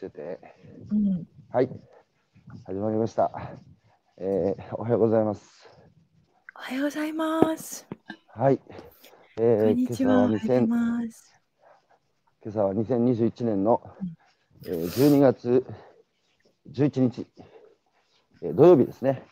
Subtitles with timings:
[0.00, 0.40] してて、
[0.90, 1.68] うん、はい、
[2.64, 3.30] 始まりました。
[4.16, 5.68] えー、おはようございます。
[6.56, 7.86] おはようございます。
[8.28, 8.58] はい、
[9.36, 10.14] えこー、んにちは。
[10.14, 11.34] おはようござい2000ます。
[12.42, 13.82] 今朝は2021年の、
[14.66, 15.66] えー、12月
[16.72, 17.26] 11日、
[18.40, 19.22] えー土曜日ですね。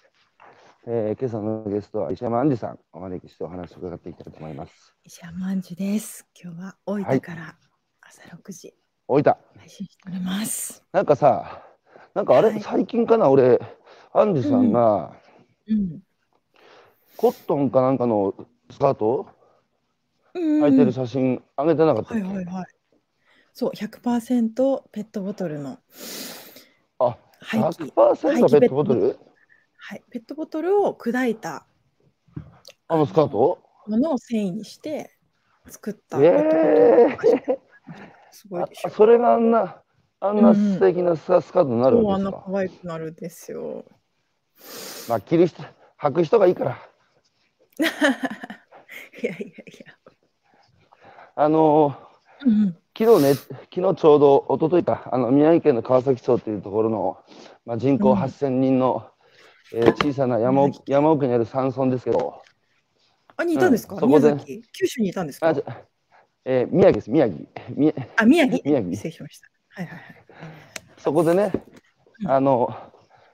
[0.86, 4.94] えー、今朝のゲストは石山杏里さんお招きしてお話を伺っていきたいと思います。
[5.02, 6.26] 石山杏樹です。
[6.38, 7.56] 今日は大分から
[8.02, 8.74] 朝6時
[9.08, 9.24] 配
[9.68, 10.84] 信しております。
[10.92, 11.64] なんかさ、
[12.14, 12.60] なんかあれ、はい。
[12.60, 13.58] 最近かな、俺、
[14.12, 15.12] 杏里さんが、
[15.66, 16.00] うん。
[17.16, 18.34] コットンかなんかの
[18.70, 19.26] スカート？
[20.34, 20.64] うん。
[20.64, 22.66] 履いてる写真あげてなかったっけ、はいはいはい。
[23.52, 25.78] そう、100%ペットボトルの。
[26.98, 27.90] あ、廃棄。
[27.92, 29.18] 100%ペットボトル？
[29.78, 31.66] はい、ペットボトルを砕いた。
[32.88, 33.58] あのスカート？
[33.86, 35.16] ものを繊維にして
[35.66, 36.18] 作った。
[36.22, 37.58] えー、
[38.30, 38.88] すごいでしょ。
[38.88, 38.90] あ。
[38.90, 39.82] それがあんな
[40.20, 43.84] あんな素敵なスカスカートになるそうあんなんですか、可愛くなるんですよ。
[45.08, 45.62] まあ着る人
[46.00, 46.78] 履く人がいいから。
[49.22, 49.52] いやいやい
[49.86, 49.94] や。
[51.36, 51.96] あの
[52.44, 55.08] うんー昨日ね昨日ちょうど一昨日か。
[55.12, 57.18] あの宮城県の川崎町というところの、
[57.64, 58.18] まあ、人口うん。
[58.18, 59.08] 8000人の、
[59.72, 62.42] えー小さな山奥山奥にある山村ですけど。
[63.36, 64.26] あ、にいたんですか、うんそこで。
[64.30, 64.62] 宮崎？
[64.72, 65.50] 九州にいたんですか？
[65.50, 65.54] あ
[66.50, 67.38] えー宮城です宮城。
[67.76, 68.58] 宮あ、宮城。
[68.64, 68.90] 宮城。
[68.92, 69.48] 失礼しました。
[69.68, 70.02] はいはいはい。
[70.96, 71.52] そこでね、
[72.22, 72.30] うん。
[72.30, 72.74] あの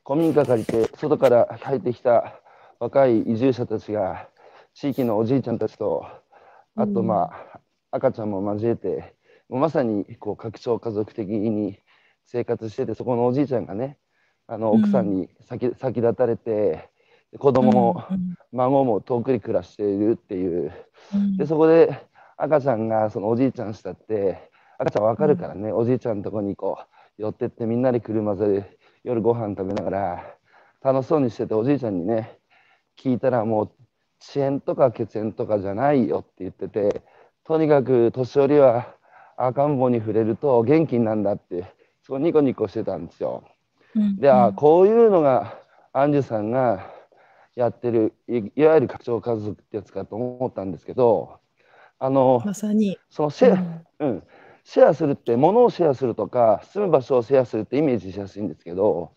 [0.05, 2.41] 古民家借りて外から入ってきた
[2.81, 4.29] 若い移住者たちが
[4.75, 6.05] 地域のおじいちゃんたちと
[6.75, 7.07] あとうん。
[7.07, 7.61] まあ、
[7.93, 9.15] 赤ちゃんも交えて
[9.49, 11.79] もうまさにこう拡張家族的に
[12.27, 13.97] 生活しててそこのおじいちゃんがね
[14.49, 14.81] あのうん。
[14.81, 16.91] 奥さんに先,、先立たれて
[17.39, 18.35] 子供もうん。
[18.51, 20.73] 孫も遠くに暮らしているっていう。
[21.15, 21.37] うん。
[21.37, 26.79] でそこで赤ちゃんがそのおじいちゃんしたって赤ちゃんわかるからね、おじいちゃんのとこにこ
[27.19, 30.37] う寄ってってみんなで車で夜ご飯食べながら
[30.83, 32.39] 楽しそうにしてておじいちゃんにね
[32.99, 33.71] 聞いたらもう
[34.21, 37.03] 遅延とか血縁とかじゃないよって言ってて
[37.45, 38.95] とにかく年寄りは
[39.37, 41.65] 赤ん坊に触れると元気になるんだって
[42.03, 43.45] そうニコニコしてたんですよ。
[43.95, 44.17] うん。
[44.17, 45.59] で、あこういうのが
[45.93, 46.91] アンジュさんが
[47.55, 51.39] やってるいいわゆる拡張家族ってやつかと思ったんですけど
[51.99, 52.99] あのまさに。
[53.11, 53.55] そのシェア、
[54.01, 54.11] うん。
[54.11, 54.23] うん、
[54.65, 59.13] シェアするって物をシェアするとか住む場所をシェアするってイメージしやすいんですけど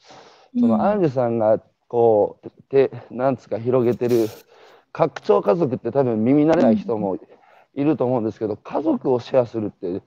[0.59, 0.69] そうん。
[0.69, 4.29] のアンジュさんがこうてなんつうか広げてる
[4.91, 7.17] 拡張家族って多分耳慣れない人も
[7.73, 10.01] いると思うんですけど家族をシェアするって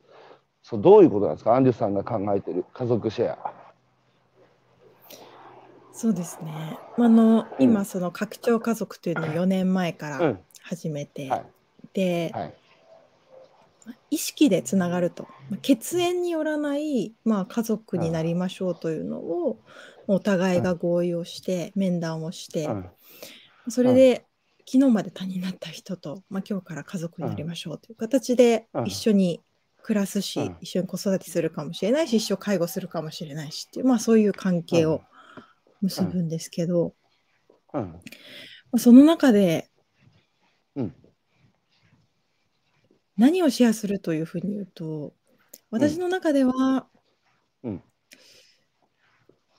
[0.62, 1.54] そうどういうことなんですか？
[1.54, 3.54] アンジュさんが考えてる家族シェア。
[5.92, 6.78] そうですね。
[6.98, 10.38] あの、今その拡張家族というのを4年前からうん。
[10.62, 11.46] 始めて、はい
[11.92, 12.54] で、はい。
[14.10, 19.58] 意識でつながると、まあ血縁によらない、まあ、家族になりましょうというのを、
[20.06, 22.90] お互いが合意をして、面談をして、うん
[23.68, 24.26] それで、
[24.66, 29.40] 昨日まで他人になった人と、まあ、今日から家族になりましょうという形でうん一緒に
[29.82, 35.02] 暮らすし、うん一緒に子育てするかもしれないし一生介護するかもしれないしっていう、まあ、そういう関係を
[35.80, 36.94] 結ぶんですけど、
[38.76, 39.68] その中で
[40.76, 40.94] うん
[43.20, 45.12] 何をシェアするというふうに言うと
[45.70, 46.86] 私の中では、
[47.62, 47.82] うん。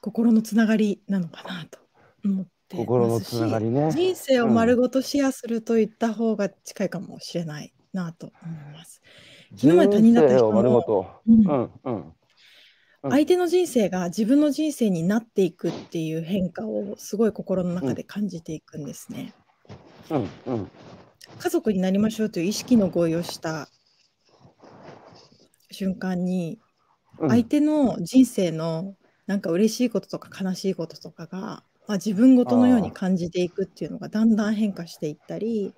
[0.01, 1.77] 心のつながりなのかなと
[2.25, 3.91] 思って心のつながりね。
[3.91, 9.01] 人生を丸ごとシェアするといった方が近いかもしれないなと思います。
[9.55, 11.69] 昨日まで他人だった人もうん。
[11.83, 12.13] うん
[13.03, 19.33] 相手の人生が自分の人生になっていくっていう変化をすごい心の中で感じていくんですね。
[20.11, 20.72] うんうん
[21.40, 23.70] 家族になりましょうという意識の合意をした
[25.72, 26.59] 瞬間に
[27.20, 27.30] うん。
[27.30, 28.96] 相手の人生の
[29.28, 35.74] なんか嬉しいこととか悲しいこととかが、まあ、自分ごとのように感じていくっていうのがだんだん変化していったり、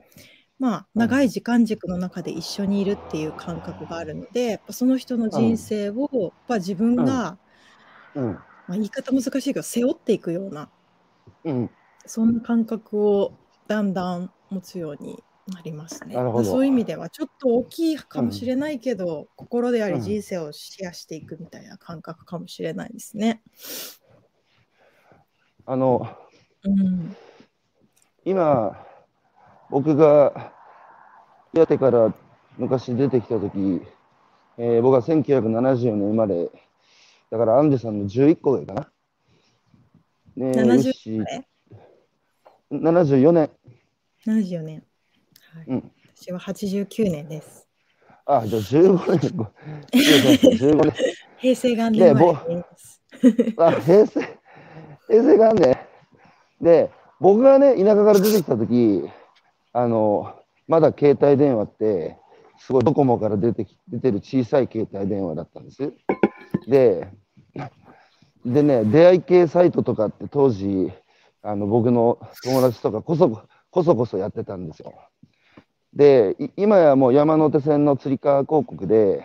[0.59, 7.37] まあ、うん長い時間軸の中で一緒にいるっていう感覚があるのでやっぱその人の人生をやっぱ自分が、
[8.15, 8.33] うん。
[8.33, 10.69] まあ、言い方難しいけど背負っていくような
[11.43, 11.69] うん。
[12.05, 13.33] そんな感覚を
[13.67, 16.15] だんだん持つようになりますね。
[16.15, 23.41] なるほどそういう意味ではちょっと大きいかもしれないけど、心であうんり人生をシェアしていくみたいな感覚かもしれないですね。
[25.65, 26.07] あの
[26.65, 27.15] うん、
[28.25, 28.77] 今
[29.69, 30.53] 僕が
[31.53, 32.13] 岩手から
[32.57, 33.81] 昔出てきた時、
[34.57, 36.49] えー僕は1974年生まれ
[37.31, 38.81] だからアンジュさんの11個上かな。
[40.35, 41.53] ねえ70よしえ
[42.71, 43.49] 74年。
[44.25, 44.83] 74年、
[45.53, 47.67] はいうん私は89年です。
[48.25, 49.43] あ、じゃあ15年、ご
[49.91, 50.93] 15年。
[51.37, 53.01] 平成元年です。
[53.57, 54.21] あ、平成、
[55.07, 55.77] 平成元年。
[56.61, 59.03] で、僕がね、田舎から出てきたとき、
[59.73, 60.35] あの、
[60.67, 62.17] まだ携帯電話って、
[62.59, 65.91] すごいドコモから出てき出てる小さい携帯電話だったんです。
[66.67, 67.09] で、
[68.45, 70.91] でね、出会い系サイトとかって当時、
[71.41, 74.93] あの僕の友達とかこそこそこそやってたんですよ。
[75.95, 79.23] で、い今やもう山手線のつり革広告で、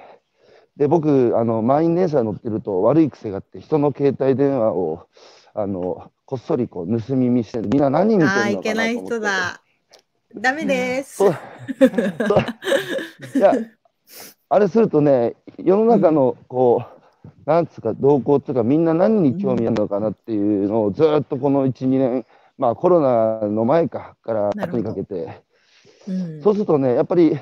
[0.77, 5.09] で、僕、あの、満員電車乗ってると悪い癖があって、人の携帯電話を、
[5.55, 7.69] あの、こっそりこう盗み見してる。
[7.69, 9.61] みんな何見てるのかなああ、いけない人だ。
[10.37, 11.25] ダメです。
[11.25, 11.27] い
[13.41, 13.53] や、
[14.49, 16.89] あれするとね、世の中のこう、
[17.45, 22.27] なんつうか、動向っていうか、みんな何に興味あるのかなっていうのを、ずっとこの1、2年、
[22.57, 25.43] まあコロナの前かから後にかけて、
[26.09, 26.43] うん。
[26.43, 27.39] そうするとね、やっぱり、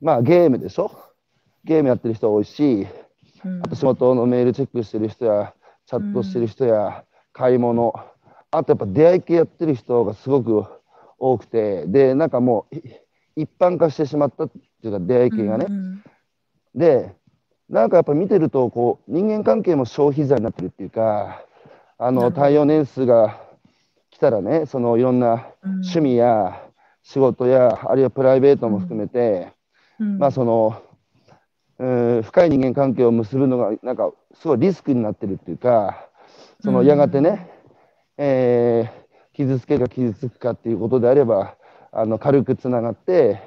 [0.00, 0.90] まあゲームでしょ？
[1.64, 2.86] ゲームやってる人多いし、
[3.44, 3.60] うん。
[3.62, 5.54] あと仕事のメールチェックしてる人や、
[5.86, 7.94] チャットしてる人や、買い物、
[8.50, 10.64] あとやっぱ出会い系やってる人がすごく
[11.18, 12.82] 多くて、で、なんかもうい
[13.42, 15.66] 一般化してしまったっていうか、出会い系がね。
[15.68, 16.02] うん
[16.74, 17.12] で、
[17.68, 21.42] なんかやっぱ見てると、こう、人間関係も消費財になってるっていうか、
[21.96, 22.42] あの、なるほど。
[22.42, 23.40] 対応年数が
[24.10, 25.70] 来たらね、そのいろんなうん。
[25.80, 26.62] 趣味や
[27.08, 29.48] 仕事や、あるいはプライベートも含めて、
[29.98, 30.18] うん。
[30.18, 30.82] まあその、
[31.78, 31.86] う
[32.18, 36.06] ん深い人間関係を結ぶのが、なんかすごいリスクになってるっていうか、
[36.60, 36.86] そのうん。
[36.86, 37.50] やがてね、
[38.18, 41.56] えー傷つけか傷つくかっていうことであれば、
[41.92, 43.40] あの軽くつながって、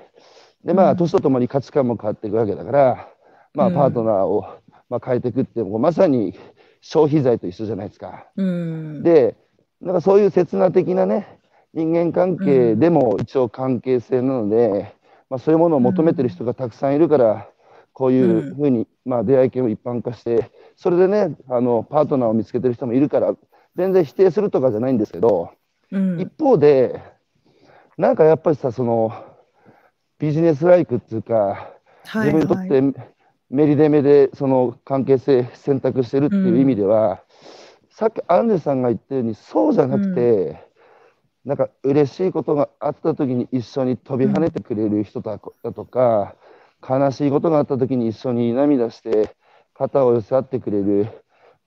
[0.63, 0.97] で、まあ、うん。
[0.97, 3.09] 年とともに価値観も変わっていくわけだから、
[3.53, 3.73] まあ、うん。
[3.73, 4.45] パートナーを、
[4.89, 6.39] まあ、変えていくっていうのも、まさに
[6.79, 8.25] 消費財と一緒じゃないですか。
[8.37, 9.03] うん。
[9.03, 9.35] で、
[9.81, 11.40] なんかそういう刹那的なね、
[11.73, 14.94] 人間関係でも一応関係性なので、
[15.29, 17.47] まあ、そういうものを求めてる人がたくさんいるから、
[17.94, 23.35] こういうふうに、まあ、出会い系を一般化して、それでね、あのパートナーを見つけてる人もいるから、
[23.75, 25.51] 全然否定するとかじゃないんですけど、
[25.91, 26.19] うん。
[26.19, 27.01] 一方で、
[27.97, 29.13] なんかやっぱりさ、その
[30.19, 31.33] ビジネスライクっていうか、
[32.03, 33.12] はい自分にとって
[33.51, 37.21] メリデメでその関係性選択してるっていう意味では、
[37.89, 40.70] さっきアンデさんが言ったようにそうじゃなくて、
[41.45, 46.35] なんか嬉しいことがあった時に一緒に飛び跳ねてくれる人だだとか、
[46.88, 49.35] 悲しいことがあった時に一緒に涙して
[49.73, 51.07] 肩を寄せ合ってくれる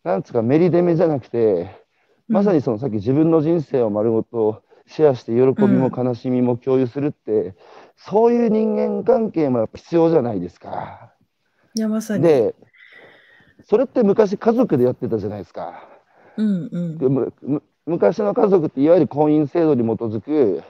[0.02, 1.70] なんつうかメリデメじゃなくて
[2.28, 7.54] まさにそのさっき自分の人生を丸ごとシェアして喜びも悲しみも共有するって、
[7.96, 11.12] そういう人間関係も必要じゃないですか。
[11.74, 12.22] いやまさに。
[12.22, 12.54] で、
[13.64, 15.88] それって昔家族でやってたじゃないですか。
[16.36, 20.62] うんうん昔の家族っていわゆる婚姻制度に基づく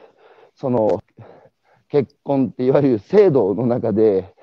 [0.54, 1.02] その
[1.88, 4.34] 結婚っていわゆる制度の中で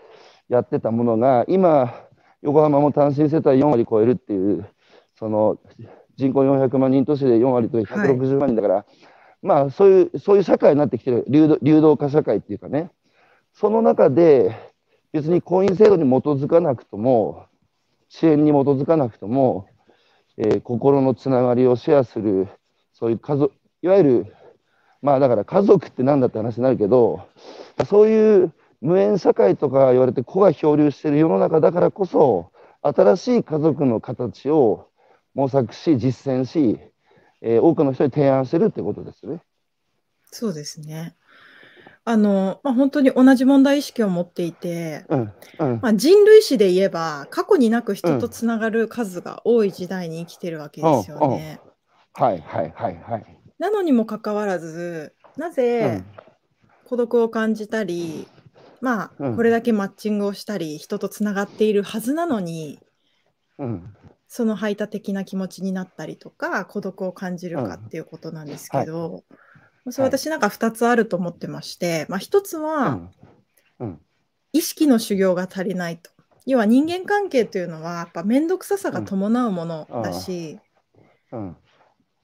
[0.47, 1.93] やってたものが今
[2.41, 4.67] 横浜も単身世帯4割超えるっていう
[5.15, 5.59] その
[6.15, 8.85] 人口400万人都市で4割と160万人だから、
[9.41, 12.91] まあそういうそういう社会になってきてる流動流動化社会っていうかね。
[13.53, 14.55] その中で
[15.11, 17.45] 別に婚姻制度に基づかなくとも
[18.07, 19.67] 支援に基づかなくとも
[20.37, 22.47] えー心のつながりをシェアする、
[23.01, 23.51] そういう家族、
[23.81, 24.35] いわゆる、
[25.01, 27.27] まあだから家族ってなんだって話になるけど、
[27.89, 32.51] そういう無縁社会とか言われて子が漂流している世の中だからこそ、
[32.83, 34.87] 新しい家族の形を
[35.33, 36.79] 模索し、実践し、
[37.41, 39.41] えー多くの人に提案してるってことですよね。
[40.31, 41.15] そうですね。
[42.05, 51.59] あの、まあ、本当に同じ問題意識を持っていて、うん、うん、まあ、人類史で言えば過去になく人とつながる数が多い時代に生きてるわけですよね。
[52.13, 53.37] はい、はい、はい、はい。
[53.59, 56.05] なのにもかかわらずなうぜん、
[56.85, 58.27] 孤独を感じたり、
[58.81, 59.35] まあうん。
[59.35, 62.79] これだけマッチングをしたり人とつながっているはずなのに
[63.61, 63.95] うん、
[64.27, 69.23] その排他的な気持ちになったりとか孤独を感じるかっていうことなんですけど、
[69.89, 73.11] それ私なんか2つあると思ってまして、まあ、1つうはん、
[73.79, 74.01] うん、
[74.51, 76.09] 意識の修行が足りないと。
[76.47, 80.59] 要は人間関係というのはやっぱ面倒くささが伴うものだし、
[81.31, 81.55] うん、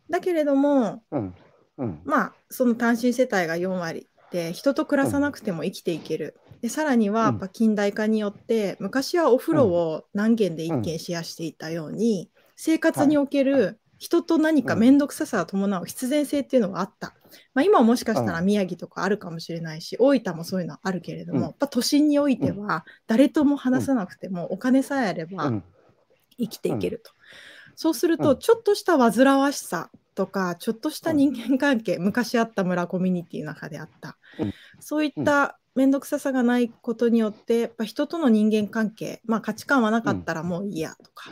[0.10, 1.36] だけれどもうん、
[1.78, 6.36] うん、まあその単身世帯が4割で人と暮らさなくても生きていける。
[6.62, 17.14] でさらにはやっぱ近代化によって昔はお風呂を何軒で1軒シェアしていたように生活における人と何か面倒くささが伴う必然性っていうのがあった。
[17.54, 21.46] まあ、今はもしかしたら宮城とかあるかもしれないし大分もそういうのはあるけれども、うん。
[21.46, 25.64] やっぱ都心においては誰とも話さなくてもお金さえあればうん、
[26.40, 27.12] 生きていけると。
[27.77, 28.39] そうすると、うん。
[28.39, 34.53] ちょっとした煩わしさとか、ちょっとした人間関係、昔あった村コミュニティの中であった、うん。
[34.79, 41.29] そういった面倒くささがないことによってやっぱ人との人間関係、まあ、価値観はなかったらもういいやとか、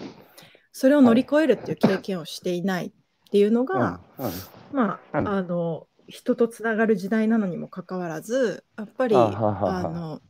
[0.72, 2.92] それを乗り越えるっていう経験をしていないっ
[3.32, 4.32] ていうのが、うん。
[4.72, 5.28] まあ、うん。
[5.28, 10.22] あの人とつながる時代なのにもかかわらずやっぱりあの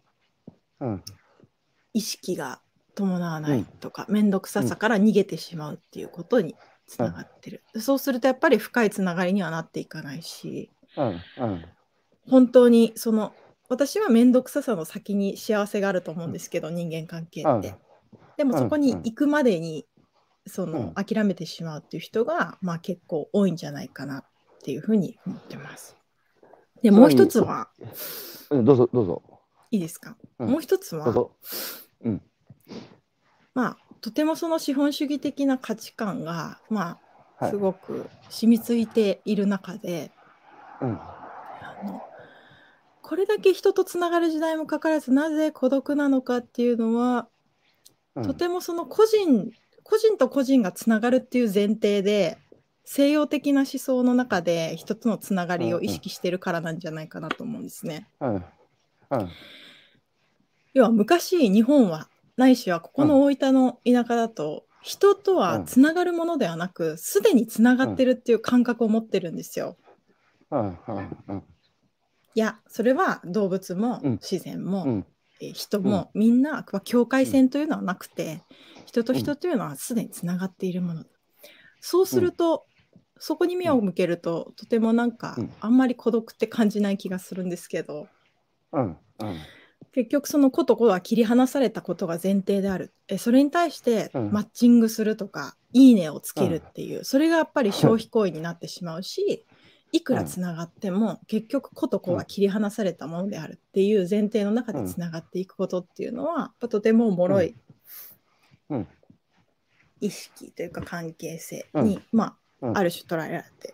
[0.79, 1.03] うん。
[1.93, 2.61] 意識が
[2.95, 6.55] 伴わないとか面倒くささから逃げてしまうっていうことに
[6.87, 11.65] つながってる、そうするとやっぱり深いつながりにはなっていかないしうんうん。
[12.29, 13.33] 本当にその
[13.69, 17.59] 私は面倒くささの先に幸せがあると思うんですけど、人間関係うん。
[17.59, 17.75] って。
[18.37, 19.85] でもそこに行くまでに
[20.45, 20.93] その、うん。
[20.93, 24.25] 諦めてしまうっていう人が、まあ、結構多いんじゃないかなっ
[24.63, 25.97] ていうふうに思ってます。
[26.83, 27.69] でもう一つは。
[28.51, 28.65] うん。
[28.65, 29.23] どうぞどうぞ。
[29.71, 30.49] いいですか、うん。
[30.49, 31.31] もう一つはどうぞ。
[32.03, 32.21] うん
[33.53, 36.99] まあとてもその資本主義的な価値観がまあ
[37.37, 37.51] はい。
[37.51, 40.11] すごく染みついている中で、
[40.81, 40.89] うん。
[40.91, 42.01] あの
[43.01, 47.27] これだけ人とつながる時代もかかわらずなぜ孤独なのかっていうのは、
[48.15, 48.23] うん。
[48.23, 49.51] とてもその個人
[49.83, 52.39] 個人と個人がつながるっていう前提で
[52.85, 58.07] 西洋的な思想の中で人とのつながりを意識してるからなんじゃないかなと思うんですね。
[58.21, 58.35] うん。
[58.35, 58.43] うん。
[60.73, 69.77] 要は昔日本はないしはここの大分の田舎だと、人とはつながるものではなくすでにつながってるっていう感覚を持ってるんですよ。
[72.35, 74.11] いやそれは動物もうん。
[74.21, 75.05] 自然も、
[75.39, 78.43] 人もみんなまあ境界線というのはなくて、
[78.85, 81.05] 人と人というのはすでにつながっているもの。
[81.79, 82.65] そうすると、
[83.17, 85.53] そこに目を向けると、とてもなんか、うん。
[85.61, 88.07] あんまり孤独って感じない気がするんですけど。
[88.73, 88.97] うんうん
[89.95, 92.93] 結局その子と子は切り離されたことが前提である。
[93.07, 94.31] えそれに対してうん。
[94.33, 99.45] マッチングするとか、いいねをつけるっていう、それがやっぱり消費行為になってしまうし、
[99.93, 107.55] いくらつながっても、結局子と子は切り離されたものであるっていう前提の中でつながっていくことっていうのは、やっぱとても脆い
[108.69, 108.77] うん。
[108.79, 108.87] うん。
[110.01, 112.03] 意識というか関係性に、うん。
[112.11, 112.77] まあ、うん。
[112.77, 113.73] ある種捉えられて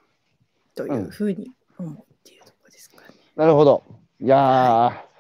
[0.76, 3.08] というふうに思うっていうところですかね。
[3.36, 3.84] なるほど。
[4.20, 5.11] いやー、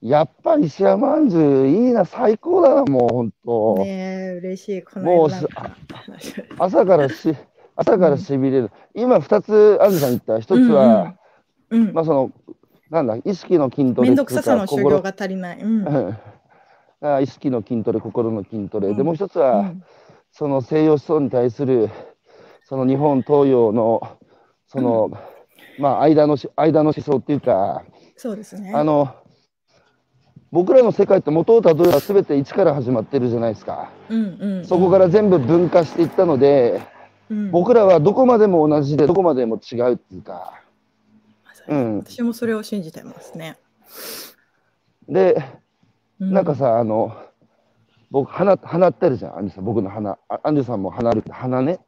[0.00, 3.74] やっぱり石山まんじゅういいな、最高だな、もう本当。
[3.84, 3.84] ね
[4.36, 4.82] え嬉しい。
[4.82, 7.34] こもうの間なんか話を朝からし、
[7.76, 8.70] 朝からしびれる。
[8.94, 10.34] 今2つ、アンジさん言った。
[10.34, 11.14] 1つは、
[11.70, 12.32] うんまあその、
[12.90, 15.60] なんだ、意識の筋トレ面倒くささの修心行が足りない。
[15.60, 16.16] うん
[17.22, 18.88] 意識の筋トレ、心の筋トレ。
[18.88, 19.82] で、うんもう一つは、うん
[20.32, 21.90] その西洋思想に対する、
[22.62, 24.00] その日本東洋の、
[24.66, 25.10] その、
[25.78, 27.82] まあ、間のし、間の思想っていうか、
[28.16, 28.72] そうですね。
[28.74, 29.08] あの、
[30.52, 33.90] 僕らの世界って元をたどれば全て一から始まってるじゃないですか。
[34.08, 36.82] うんうん、そこから全部分化していったので、
[37.30, 40.60] うん僕らはどこまでも同じで、どこまでも違うっていうか。
[41.68, 43.56] うん私もそれを信じてますね。
[45.08, 45.40] で、
[46.18, 47.16] うなんか、さ、あの、
[48.10, 50.18] 僕、花、花ってあるじゃん、アンジュさん、僕の花。
[50.28, 51.78] あアンジュさんも花あるって、花ね。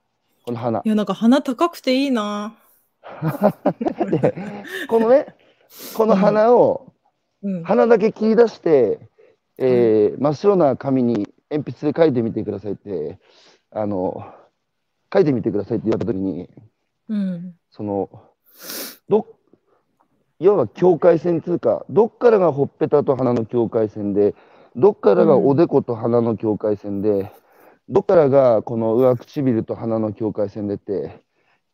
[0.44, 0.88] この花い。
[0.88, 2.54] や、なんか鼻高くていいな。
[4.10, 4.34] で、
[4.88, 5.26] このね、
[5.96, 6.91] この花を、
[7.42, 9.08] うん、花だけ切り出して、
[9.58, 13.18] えー真っ白な紙に鉛筆で書いてみてくださいって、
[13.70, 14.24] あの、
[15.12, 16.48] 書いてみてくださいって言われたときに、
[17.08, 18.08] うん、その、
[19.08, 19.26] ど、
[20.38, 24.34] いわば境界線つうか、どっからがほっぺたと鼻の境界線で、
[24.74, 27.30] どっからがおでこと鼻の境界線で、
[27.88, 31.22] どっからがこの上唇と鼻の境界線でって、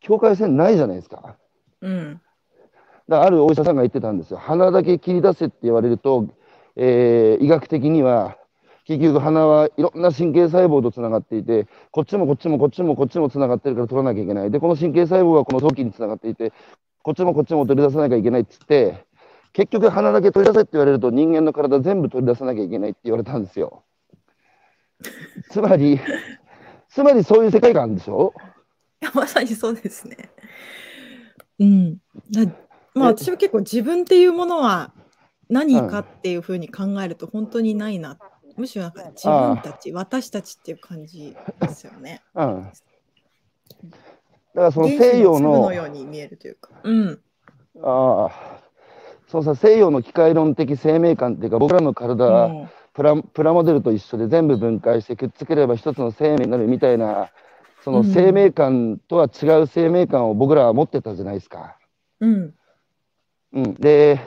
[0.01, 1.37] 境界線ないじゃないですか。
[1.81, 2.21] うん、
[3.09, 4.37] だあるお医者さんが言ってたんですよ。
[4.37, 6.27] 鼻だけ切り出せって言われると、
[6.75, 8.37] えー医学的には、
[8.85, 14.51] 結局鼻はいろんな神経細胞とつながっていて、こっちもこっちもこっちもこっちもつながってるから取らなきゃいけない。
[14.51, 16.53] で、この神経細胞がこの臓器につながっていて、
[17.03, 19.05] こっちもこっちも取り出さなきゃいけないっつって、
[19.53, 23.83] 結局鼻だけ取り出せって言われると人間の体全部取り出さなきゃいけないって言われたんですよ。
[25.49, 25.99] つまり、
[26.89, 28.33] つまりそういう世界観でしょ？
[29.01, 30.17] いやまさにそうですね。
[31.59, 31.97] うん。
[32.99, 34.91] だまあえ私は結構自分っていうものは
[35.49, 38.17] 何かっていうふうに考えると本当にないな。
[38.57, 42.21] むしろなんか自分たち、私たちっていう感じですよね。
[42.35, 42.63] うん。
[42.63, 42.71] だ
[44.55, 46.71] からその西洋粒のの、ように見えるというか。
[46.83, 47.19] うん。
[47.81, 48.59] ああ、
[49.27, 57.29] そのさ、西洋の機械論的生命感っていうか、僕らの体は、うんプラプラモデルと一緒で全部分解してくっつければ一つの生命になるみたいな、
[57.81, 61.77] そのうん生命感とは違う生命感を僕らは持ってたじゃないですか。
[62.19, 62.53] うん。
[63.53, 64.19] うん、で、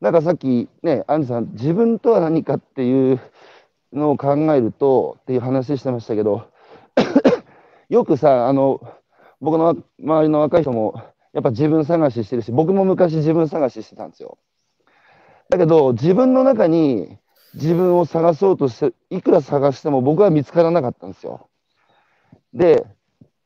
[0.00, 3.20] なんかさっきね、アンジさん、自分とは何かっていう
[3.92, 6.46] のを考えるとっていう話してましたけど、
[7.88, 8.80] よくさ、あの、
[9.40, 11.02] 僕の周りの若い人も、
[11.32, 14.38] やっぱ自分探ししてるし、僕も昔自分探ししてたんですよ。
[15.48, 17.18] だけど、自分の中に
[17.54, 21.48] 自分を探そうとして、いくら探しても僕は見つからなかったんですよ。
[22.52, 22.86] で、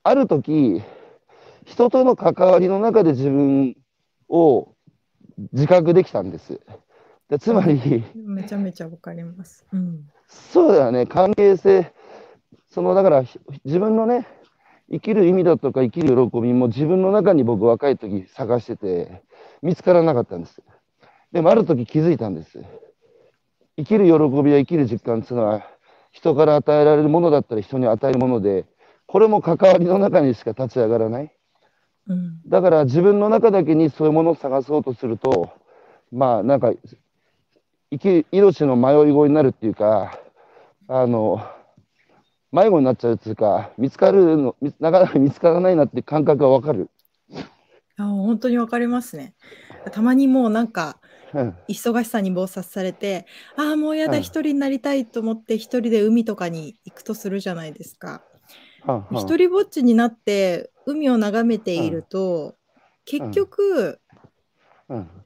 [0.02, 0.82] ある時、
[1.64, 3.76] 人との関わりの中で自分
[4.28, 4.71] を
[5.52, 6.60] 自覚できたんです。
[7.28, 9.66] でつまり、めちゃめちゃわかります。
[9.72, 11.92] うん、そうだよね、関係性、
[12.68, 13.24] そのだから
[13.64, 14.26] 自分のね、
[14.90, 19.22] 生きる意味だとか生きる喜びも自分の中に僕若い時探してて、
[19.62, 20.62] 見つからなかったんです。
[21.32, 22.62] でもある時気づいたんです。
[23.78, 25.62] 生きる喜びや生きる実感っていうのは、
[26.10, 28.66] 人から与えられるものだったら人に与えるもので、
[29.06, 31.34] これも関わりの中にしか立ち上がらない。
[32.08, 35.50] うん、だから自分の中だけにそういうものを探そうとすると、
[36.10, 36.72] まあなんか、
[37.90, 40.18] 生き命の迷い子になるっていうか、
[40.88, 41.46] あの、
[42.50, 46.90] 迷子になっちゃうっていうか、見つかるの、なかなか見つからないなって感覚がわかる。
[47.96, 49.34] あ本当にわかりますね。
[49.92, 50.98] たまにもうなんか、
[51.68, 58.22] 忙しさに忙殺されて、ああ、もうやだ、一人になりたいと思って、一人で海とかに行くとするじゃないですか。
[59.12, 62.56] 一人ぼっちになって海を眺めていると、
[63.04, 64.00] 結局、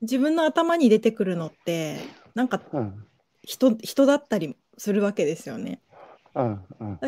[0.03, 1.99] 自分の頭に出てくるのって、
[2.35, 2.61] なんか
[3.43, 5.81] 人人だったりするわけですよね。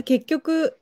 [0.04, 0.78] 結局、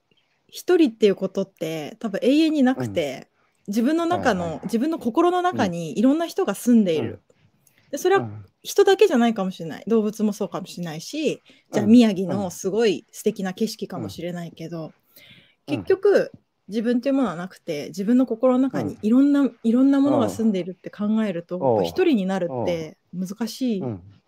[0.49, 3.29] 一人っていうことって多分永遠になくて、
[3.67, 7.21] 自分の中の、自分の心の中にいろんな人が住んでいる。
[7.91, 8.29] でそれは
[8.63, 9.85] 人だけじゃないかもしれない。
[9.87, 11.43] 動物もそうかもしれないし
[11.73, 14.93] じゃあ宮城のすごい素敵な景色かもしれないけど、
[15.67, 16.33] 結局
[16.69, 23.85] 自分というものはなくて自分の心の中にいろんな、いろんなものが住んでいるって考えると一人になるって難しい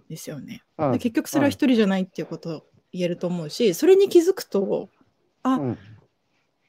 [0.08, 0.62] ですよね。
[0.76, 4.88] 結局それは一人じゃないっていうことを言えると思うしそれに気づくと
[5.42, 5.60] あ、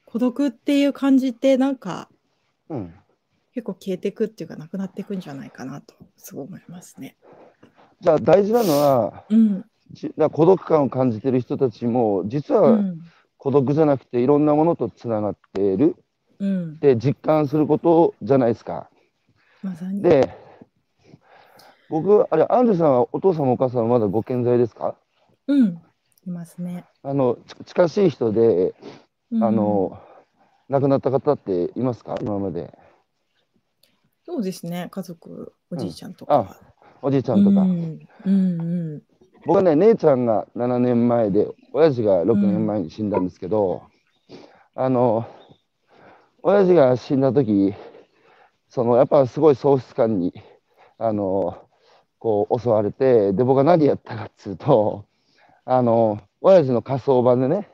[0.06, 2.10] 孤独っていう感じってなんか、
[3.54, 7.18] 結構消えていくっていうかなくなっていくんじゃないかなとすごい思いますね。
[8.02, 9.66] じゃあ大事なのは、うん、
[10.32, 12.80] 孤独感を感じてる人たちも実は
[13.40, 15.96] 孤独じゃなくていろんなものとつながっている、
[16.40, 18.90] うん、で実感することじゃないですか。
[19.64, 20.30] ま、で
[21.90, 24.96] 僕あれアンジュさんはお父さんもお母さんはまだご健在ですか？
[25.48, 25.82] うん。
[26.28, 26.86] いますね。
[27.02, 28.76] あの近しい人で、
[29.32, 30.00] うん、あの
[30.68, 32.18] 亡くなった方っていますか？
[32.22, 32.78] 今まで。
[34.26, 36.36] そうですね、家族、おじいちゃんとか。
[36.36, 36.58] あ、
[37.02, 37.62] おじいちゃんとか。
[37.62, 38.00] うん。
[38.26, 39.02] うん
[39.46, 43.84] 僕はね、姉ちゃんが7年前で、親父が6年前に死んだんですけど、
[44.76, 45.28] あの、
[46.42, 47.74] 親父が死んだ時、
[48.70, 50.34] そのやっぱすごい喪失感に、
[50.98, 51.58] あの、
[52.18, 55.06] こう襲われて、で、僕は何やったかっつうと、
[55.66, 57.70] あの、親父の火葬場でね、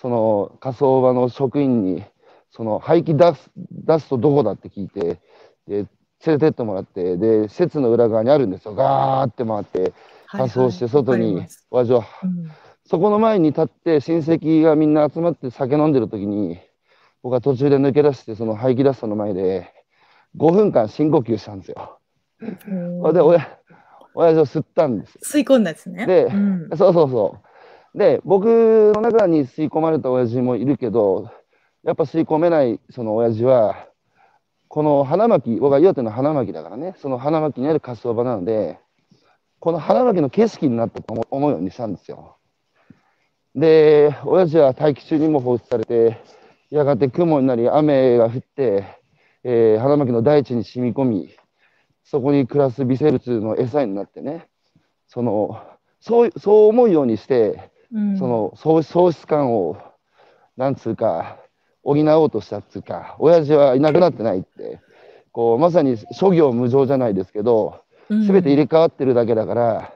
[0.00, 2.04] その火葬場の職員に、
[2.50, 5.20] その廃棄出す出すとどこだって聞いて、
[5.66, 5.88] で、連
[6.26, 8.74] れてってもらって、で、施設の裏側にあるんですよ。
[8.74, 9.92] ガーって回って、
[10.28, 12.04] 仮装して外に、親父は、
[12.86, 16.58] そこの前に立って親戚がみんな集まって酒飲んでる時に、
[17.22, 19.72] 僕は途中で抜け出して、その排気出したの前で、
[20.36, 21.98] 5分間深呼吸したんですよ。
[23.12, 23.58] で、親、
[24.14, 25.18] 親父を吸ったんです。
[25.38, 26.06] 吸い込んだですね。
[26.06, 27.38] で、うん、そうそうそ
[27.94, 27.98] う。
[27.98, 28.46] で、僕
[28.94, 31.30] の中に吸い込まれた親父もいるけど、
[31.84, 33.86] やっぱ吸い込めないその親父は、
[34.68, 38.78] この花巻、僕は岩手の花巻だからね、その花巻にある滑走場なので、
[39.60, 42.36] この花巻の景色になったと思うようにしたんですよ。
[43.54, 46.18] で、親父は大気中にも放出されて、
[46.70, 48.84] やがて雲になり雨が降って、
[49.44, 51.30] えー、花巻の大地に染み込み、
[52.04, 54.48] そこに暮らす微生物の餌になってね、
[55.06, 55.62] その、
[56.00, 59.76] そう、そう思うようにして、うん、その喪失感を、
[60.56, 61.38] なんつうか、
[61.82, 64.80] 補おうとしたっつうか、親父はいなくなってないって、
[65.32, 69.92] こう、まさに諸行無常じゃないですけど、すべて入れ替わってるだけだから、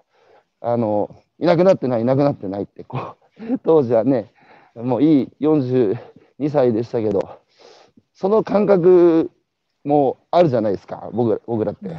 [0.61, 3.15] あの、いなくなってない、いなくなってないって、こう、
[3.64, 4.33] 当時はね、
[4.75, 5.96] もういい42
[6.51, 7.38] 歳でしたけど、
[8.12, 9.31] その感覚
[9.85, 11.96] もあるじゃないですか、僕僕らって。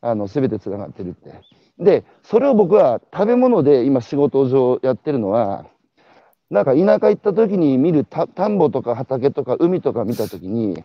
[0.00, 1.32] あの、すべて繋がってるって。
[1.78, 5.66] で、それを僕は食べ物で今仕事上やってるのは、
[6.50, 10.84] なんか田舎行った時に見る田んぼとか畑とか海とか見た時に、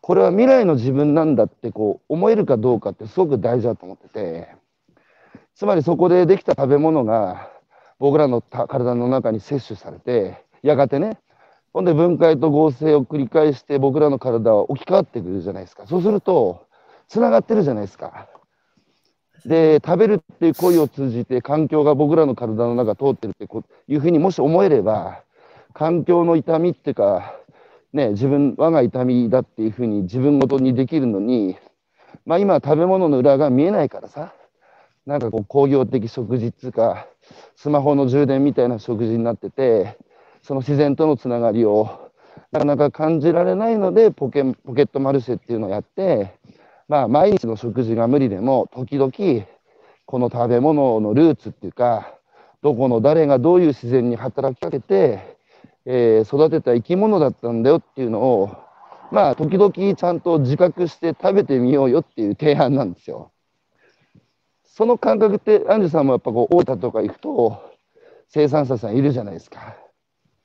[0.00, 4.48] これは未来の自分なんだってこう思えるかどうかってすごく大事だと思ってて、
[5.54, 7.50] つまりそこでできた食べ物が
[8.04, 11.16] 僕らの体の中に摂取されて、やがてね、
[11.72, 15.86] ほんで分解と合成を繰り返して僕らの体は置き換わってくるじゃないですか。
[15.86, 16.66] そうすると、
[17.08, 18.28] 繋がってるじゃないですか。
[19.46, 23.48] で、食べるっていう行為を通じて環境が僕らの体の中通ってるって
[23.88, 25.22] いうふうにもし思えれば、
[25.72, 27.34] 環境の痛みっていうか、
[27.94, 31.56] ね、自分、我が痛みだっていうふうに自分ごとにできるのに、
[32.26, 34.34] まあ今食べ物の裏が見えないからさ、
[35.06, 37.06] なんかこう工業的食事っていうか、
[37.56, 39.98] スマホの充電みたいな食事になってて、
[40.42, 42.10] その自然とのつながりを
[42.52, 46.38] なかなか感じられないのでポケ、ポケットマルシェっていうのをやって、
[46.88, 49.12] まあ、毎日の食事が無理でも、時々、
[50.06, 52.14] この食べ物のルーツっていうか、
[52.62, 55.36] どこの誰がどういう自然に働きかけて、
[55.86, 58.56] えー、育てた生き物だったんだよっていうのを、
[59.10, 63.32] まあ、時々ちゃんと自覚して食べてみようよっていう提案なんですよ。
[64.76, 67.62] その感覚って、アンジュさんもやっぱこう、大分とか行くと、
[68.28, 69.76] 生産者さんいるじゃないですか。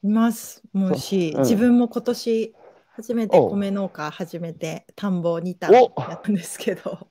[0.04, 2.54] いますもうし、うん、自分も今年
[2.92, 7.10] 初めて米農家始めて田んぼにたやったんですけど。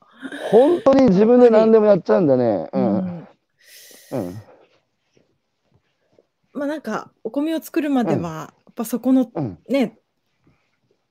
[0.52, 2.68] 本当に自分で何でもやっちゃうんだね。
[2.72, 3.26] うん、うん、
[6.52, 9.28] まあなんかお米を作るまでは、やっぱそこの、
[9.68, 9.98] ね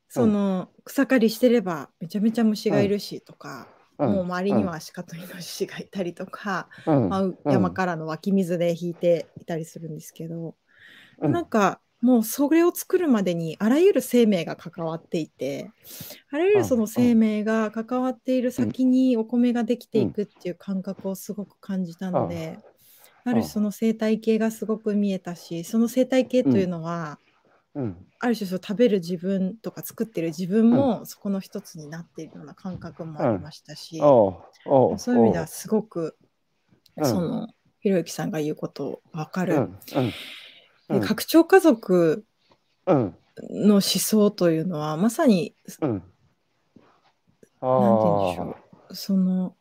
[0.08, 10.55] その草刈りしてればめちゃめちゃ虫がいるしとか、もう周りには鹿とイノシシがいたりとか、まあ、山からの湧き水で引いていたりするんですけど、
[11.19, 15.71] うん、なんかもうそれを作るまでにあらゆる生命が関わっていて
[16.31, 22.60] あらゆるその生命が関わっている先にお米ができていくっていう感覚をすごく感じたので、
[23.23, 27.17] ある種その生態系がすごく見えたしその生態系というのは、
[27.78, 36.18] うん、ある種そう食べる自分とか作ってる自分もそこの一つになっているような感覚もありましたし、そういう意味ではすごく、
[37.04, 39.70] そのひろゆきさんが言うこと分かる。
[40.90, 42.26] で拡張家族
[42.88, 46.06] の思想というのは、まさに、うん、なんて
[47.62, 48.56] 言うんでしょ
[48.90, 48.96] う。
[48.96, 49.56] その、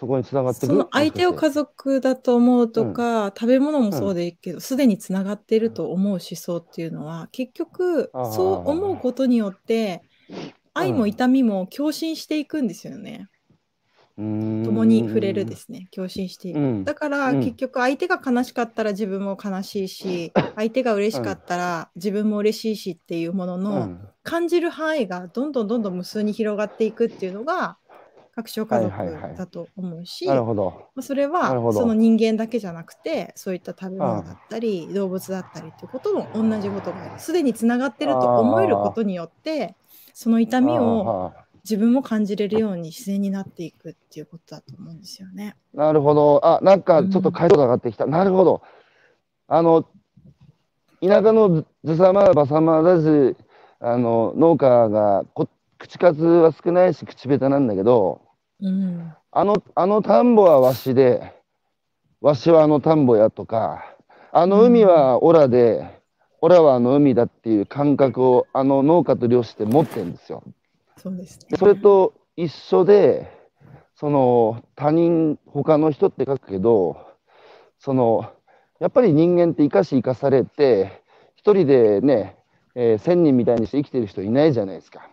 [0.00, 10.00] そこにつながってその相手を家族だと思うとか、うん、食べ物もそうでいいけど、す、で、につながっていると思う思想っていうのは、結局、そう思うことによって、
[10.72, 13.28] 愛も痛みも共振していくんですよね。
[14.16, 15.88] 共に触れるですね。
[15.90, 27.76] 共振していく、うん、だから結局相手が悲しかったら自分も悲しいし、相手が嬉しかったら自分も嬉しいしっていうものの、感じる範囲がどんどんどんどん無数に広がっていくっていうのが
[28.42, 28.90] 拡張家族
[29.36, 30.26] だと思うし、
[31.00, 39.74] それはその人間だけじゃなくてそういった食べ物だったり動物だったりっていうことも同じことがすでにつながってると思えることによって
[40.14, 41.32] その痛みを
[41.64, 45.56] 自分も感じれるように自然になっていくっていうことだと思うんですよね。
[45.74, 46.40] なるほど。
[46.42, 48.04] あ、なんかちょっと解像度上がってきた。
[48.04, 48.62] うん、なるほど。
[49.46, 49.84] あの、
[51.02, 53.36] 田舎のずさまばさまだし、
[53.80, 55.48] あの、農家がこ
[55.78, 58.20] 口数は少ないし口下手なんだけど、
[58.62, 61.34] うん、あの、あの田んぼはわしで、
[62.20, 63.96] わしはあの田んぼやとか、
[64.32, 65.88] あの海はオラで、うん、
[66.42, 70.42] オラはあの海だっていう感覚をあの農家と漁師って持ってるんですよ。
[70.96, 73.30] そうです、ね、それと一緒で、
[73.94, 76.96] その他人、他の人って書くけど、
[77.78, 78.32] その
[78.80, 81.02] やっぱり人間って生かし生かされて、
[81.36, 82.36] 一人でね、
[82.74, 85.10] えー、千人みたいにして生きてる人いないじゃないですか。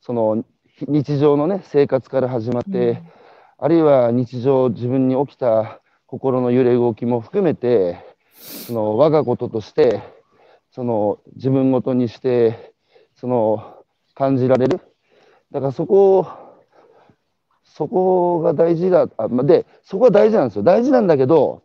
[0.00, 0.44] その
[0.86, 2.98] 日常のね、生活から始まって、うん、
[3.58, 7.98] あるいは日常自分に起きた心の揺れ動きも含めて、
[8.40, 10.02] その我がこととして、
[10.70, 12.72] その自分ごとにして、
[13.16, 14.80] その感じられる。
[15.50, 16.26] だからそこ
[17.64, 19.08] そこが大事だ。
[19.16, 20.62] あで、そこは大事なんですよ。
[20.62, 21.62] 大事なんだけど、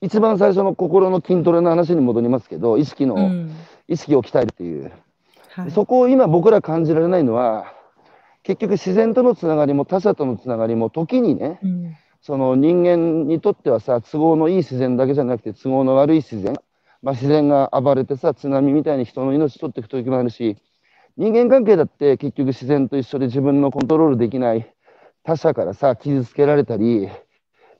[0.00, 3.54] 一番最初の心の筋トレの話に戻りますけど、意識の、うん、
[3.86, 4.90] 意識を鍛えるっていう、
[5.50, 7.72] はい、そこを今僕ら感じられないのは、
[8.42, 16.54] 結局自然とのつながりも他者とのつながりも時にね、うん、その人間にとってはさ、都合のいい自然だけじゃなくて都合の悪い自然、
[17.02, 20.56] まあ、自然が暴れてさ、津波みたいに人の命取っていく時もあるし、
[21.16, 24.72] 人間関係だって結局自然と一緒で自分のコントロールできない
[25.24, 27.08] 他者からさ、傷つけられたり、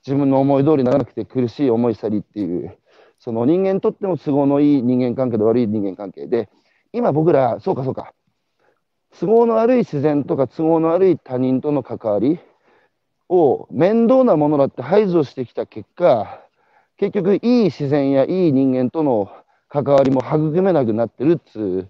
[0.05, 2.77] 自分の思い通りにならなくて苦しい思いしたりっていう、
[3.19, 6.49] その人間にとっても都合のいい人間関係で悪い人間関係で、
[6.91, 8.13] 今僕ら、そうかそうか、
[9.19, 12.39] 都合の悪い自然とか都合の悪い他人との関わり
[13.29, 16.41] を面倒なものだって排除してきた結果、
[16.97, 19.31] 結局いい自然やいい人間との
[19.69, 21.89] 関わりも育めなくなってるっつう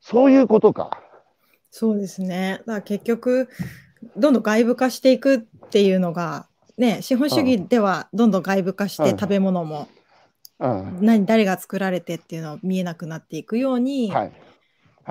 [0.00, 1.02] そういうことか。
[1.70, 2.60] そうですね。
[2.60, 3.48] だから結局、
[4.16, 5.38] どんどん外部化していくっ
[5.70, 9.88] ていうのが、ね、資本主義ではどんどん外部化して食べ物も、
[10.58, 14.32] 何誰が作られてっていうのは見えなくなっていくように、はい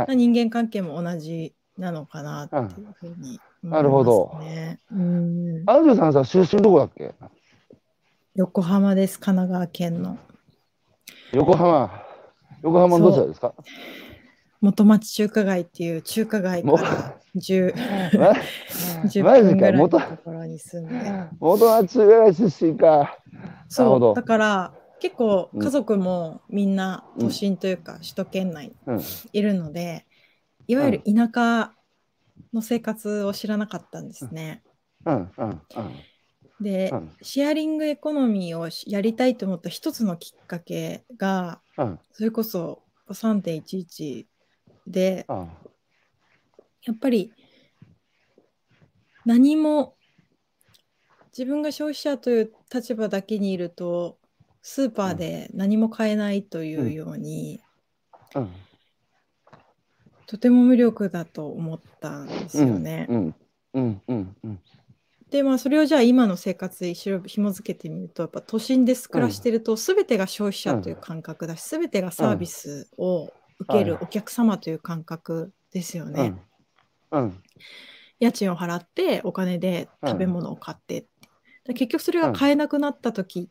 [0.05, 4.37] はい、人間関係も同じなのかなっていうふうに、ね、なるほど。
[4.91, 5.63] うん。
[5.65, 7.13] アンジュさんさ、出身どこだっけ？
[8.35, 10.17] 横浜です、神奈川県の。
[11.33, 12.03] 横浜。
[12.63, 13.53] 横浜のどちらですか？
[14.61, 17.73] 元町中華街っていう中華街から10
[18.17, 18.33] ま
[19.03, 20.95] 10 マジか分ぐらいの元ところに住んで。
[21.39, 23.17] 元町中華街出身か。
[23.69, 28.73] そう、だから結構うん家族もみんな都心というか首都圏内。
[29.33, 30.05] いるので、
[30.67, 31.73] いわゆる田舎
[32.53, 34.63] の生活を知らなかったんですね。
[36.59, 37.15] で、うん。
[37.21, 41.99] シェアリングエコノミーをしやりたいと思った一つのきっかけが、うん。
[42.11, 44.27] それこそ3.11
[44.87, 45.37] で、うん。
[46.83, 47.33] やっぱり
[49.25, 49.95] 何も
[51.37, 54.17] 自分が消費者という立場だけにいると
[54.69, 57.61] スーパーで何も買えないというように、
[58.35, 58.49] うん。
[60.27, 63.07] とても無力だと思ったんですよね。
[63.09, 63.35] うん。
[63.73, 64.01] うん。
[64.09, 64.35] うん。
[64.43, 64.59] うん。
[65.31, 76.33] でまあそれをじゃあ今の生活にしろ紐付けてみるとやっぱ都心で暮らしてると全てが消費者という感覚だし、全てがサービスを受けるはいお客様という感覚ですよね。
[77.11, 77.23] うん。
[77.23, 77.43] うん。
[78.19, 81.05] 家賃を払ってお金で食べ物を買って
[81.67, 83.49] 結局それが買えなくなった時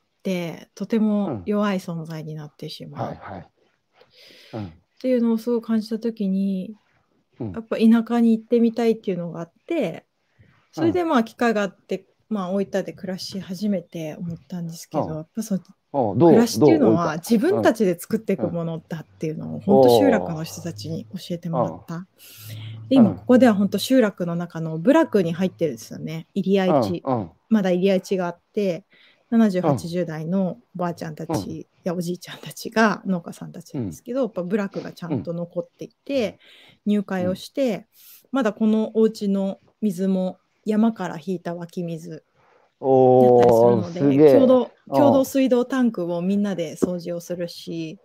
[0.74, 3.18] とても弱い存在になってしまう、はい。
[3.18, 3.48] はい。
[4.54, 4.64] うん。
[4.66, 6.74] っていうのをすごく感じた時に
[7.40, 10.04] うんやっぱ田舎に行ってみたいっていうのがあって
[10.72, 15.60] それでまあ機会があって、まあ、大分で暮らし始めて思ったんですけど、うんやっぱその
[16.18, 22.06] 暮らしっていうのは自分たちで作っていくものだっていうのを本当集落の人たちに教えてもらった。
[22.88, 27.16] で今うんここでは本当集落の中の部落に入ってるんですよね入合地、うん。
[27.18, 27.30] うん。
[27.48, 28.86] まだ入合地があって
[29.30, 29.74] 70、うん。
[29.76, 36.38] 80代のおばあちゃんたちやおじいちゃんたちが農家さんたちなんですけど、やっぱ部落がちゃんと残っていて、
[36.84, 37.86] 入会をして、
[38.32, 43.92] まだこのお家の水も山から引いた湧き水やったりするの。
[43.92, 44.00] で
[44.88, 47.98] 共同水道タンクをみんなで掃除をするし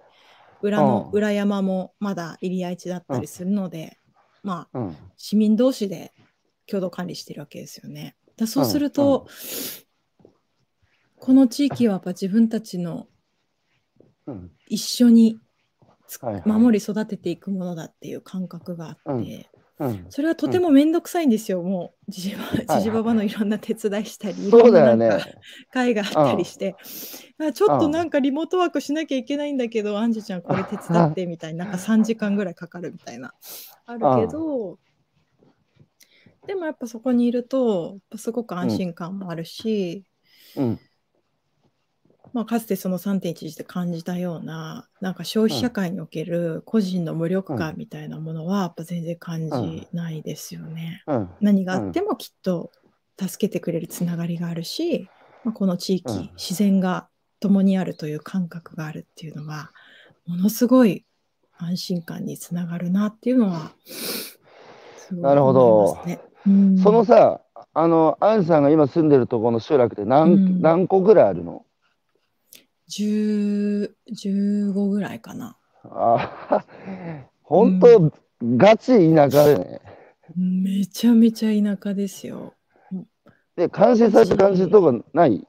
[0.61, 1.17] 裏のうん。
[1.17, 3.97] 裏山もまだ入合地だったりするので、
[4.43, 4.97] まあうん。
[5.17, 6.13] 市民同士で
[6.67, 8.15] 共同管理してるわけですよね。
[8.37, 9.27] だそうすると、
[11.21, 13.05] この地域はやっぱ自分たちの
[14.25, 14.51] うん。
[14.67, 15.37] 一緒に
[16.07, 16.43] つはいはい。
[16.45, 19.87] 守り育てていくものだっていう感覚があって、うん。
[19.87, 20.05] うん。
[20.09, 25.09] それはとても面倒くさいんですよ、もうじじばはいじじばばのいろんな手伝いしたり、そうだよね。
[25.71, 26.75] 会があったりして、
[27.39, 33.31] あちょっとなんかリモートワークしなきゃいけないんだけど、アンジュちゃんこれ手伝ってみたいな、なんか3時間ぐらいかかるみたいな、
[33.85, 34.79] あるけど、
[36.47, 40.03] でもやっぱそこにいると、すごく安心感もあるし、
[40.55, 40.79] うん。
[42.33, 51.03] まあ、かつてその3.11で感じたような、なんか消費社会における個人の無力感みたいなものは、やっぱ全然感じないですよね。
[51.07, 51.29] うん。
[51.41, 52.71] 何があってもきっと
[53.19, 55.09] 助けてくれるつながりがあるし、
[55.43, 56.29] まあ、この地域、うん。
[56.35, 59.71] 自然が共にあるという感覚があるっていうのは、
[60.25, 61.05] ものすごい
[61.57, 65.97] 安心感につながるなっていうのは、すごいなるほど。
[66.47, 66.77] うん。
[66.77, 67.41] そのさ、
[67.73, 70.61] あの、アンさんが今住んでるところの集落って何,、うん。
[70.61, 71.70] 何個ぐらいあるの？10
[72.91, 75.57] 15ぐらいかな。
[75.83, 76.65] あ
[77.43, 78.11] 本当、
[78.57, 79.81] ガチ田舎だよね。
[80.35, 82.53] めちゃめちゃ田舎ですよ。
[83.55, 85.47] で、監視された感じとかない？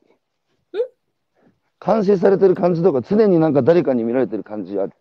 [1.84, 4.92] 監視されてる感じとか、常になんか誰かに見られてる感じある？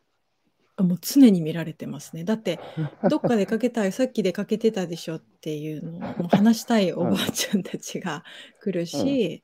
[0.78, 2.24] あもう常に見られてますね。
[2.24, 2.60] だって、
[3.10, 8.24] どっか出かけたい、さっき出かけてたでしょっていうのを話したいおばあちゃんたちが
[8.62, 9.44] 来るし、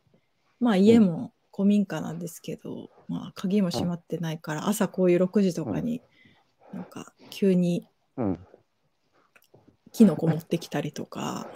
[0.60, 6.04] まあ家も古民家なんですけど、まあ鍵も閉まってないから、朝こういう6時とかに、
[6.72, 8.40] なんか急にうん。
[9.94, 11.48] キノコ持ってきたりとか、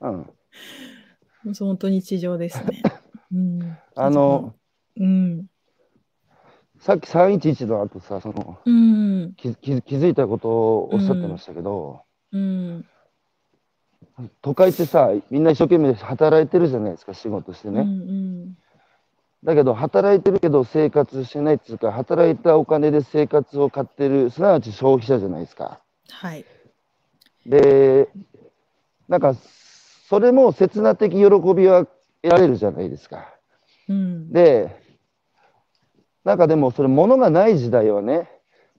[0.00, 0.30] うん。
[1.58, 2.82] 本当日常ですね。
[3.32, 4.54] うん、あの、
[4.96, 5.46] うん、
[6.78, 12.86] さっき311の後さ、その、うん、気気気づいたことをおっしゃってましたけど、うん、
[14.42, 17.80] 都会ってさ、みんな一生懸命働いてるじゃないですか、仕事してうん、ね。
[17.80, 18.58] うん、
[19.44, 25.80] だけど、働いてるけど生活してないっていうか、働いたお金で生活を買ってる、すなわち消費者じゃないですか。
[26.10, 26.44] はい。
[27.44, 28.08] で、
[29.08, 29.34] なんか、
[30.08, 31.86] それも刹那的喜びは
[32.22, 33.34] 得られるじゃないですか。
[33.88, 34.76] うん、で、
[36.24, 38.30] なんかでも、それ、物がない時代はね、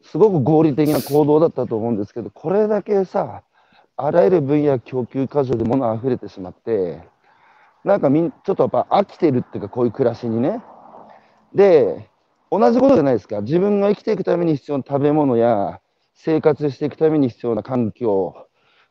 [0.04, 3.44] すごく合理的な行動だったと思うんですけど、これだけさ、
[3.98, 7.02] あらゆる分野供給過剰で物が溢れてしまって、
[7.84, 10.64] なんかみん、ちょっとやっぱ飽きてるっていうか、こういう暮らしにね。
[11.54, 12.10] で、
[12.50, 13.42] 同じことじゃないですか。
[13.42, 15.82] 自分が生きていくために必要な食べ物や、
[16.16, 18.48] 生活していくために必要な環境、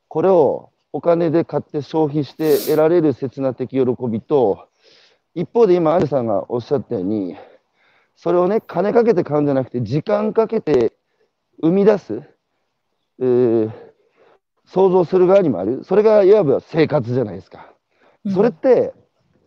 [0.09, 4.69] これをお金で買って消費して得られる刹那的喜びと、
[5.35, 7.37] 一方で今、アンさんがおっしゃったように、
[8.17, 10.93] それをね、金かけて買うんじゃなくて、時間かけて
[11.63, 12.23] 生み出す。
[13.21, 13.93] えー
[14.73, 15.85] 想像する側にもある。
[15.85, 17.72] それがいわば生活じゃないですか。
[18.25, 18.95] うんそれって、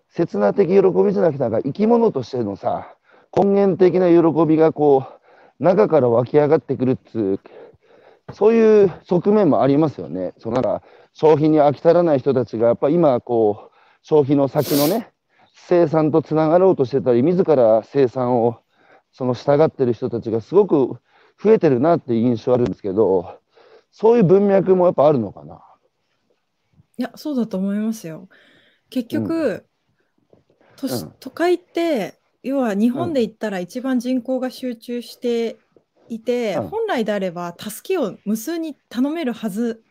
[0.10, 2.96] 刹那的喜びじゃなくて、なんか生き物としてのさ、
[3.36, 5.06] 根源的な喜びがこ
[5.60, 7.40] う、中から湧き上がってくるっつう、
[8.34, 10.34] そういう側面もありますよね。
[10.38, 10.84] そのなんか、
[11.14, 15.12] 消費に飽き足らない人たちが、やっぱ今、こう、消費の先のね、
[15.54, 18.58] 生産とつながろうとしてたり、自ら生産を、
[19.14, 20.98] その従ってる人たちがすごく
[21.42, 23.40] 増えてるなっていう印象あるんですけど、
[23.92, 25.62] そういう文脈もやっぱあるのかな？
[26.98, 28.28] いや、そうだと思いますよ。
[28.96, 29.66] 結局、
[30.78, 31.14] 都市うん。
[31.20, 35.58] 都会って、要は日本で言ったら一番人口が集中して
[36.08, 36.68] いて、うん。
[36.70, 39.84] 本来であれば助けを無数に頼めるはず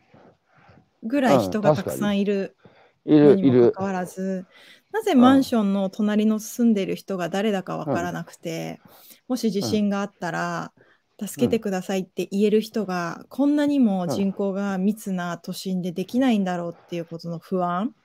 [1.02, 2.56] ぐらい人がうんたくさんいる
[3.04, 3.72] にもか。
[3.72, 4.46] かわらず、
[4.90, 8.80] なぜマンションの隣の住んでる人が誰だかわからなくて、
[9.28, 10.72] もし地震があったら、
[11.20, 17.82] 助けてくださいって言える人が、こんなにも人口が密な都心でできないんだろうっていうことの不安。
[17.82, 18.03] うん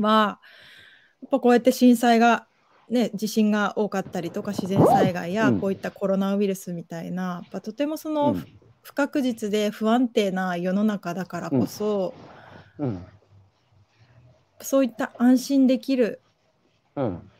[0.00, 0.40] は、
[1.22, 2.46] やっぱこうやって震災が、
[2.88, 8.46] ね、地震が多かったりとか自然災害やうんこういったコロナウイルスみたいな、やっぱとてもその、うん
[8.84, 12.14] 不確実で不安定な世の中だからこそ、
[12.78, 12.98] うん。
[14.60, 16.20] そういった安心できる
[16.96, 17.30] うん。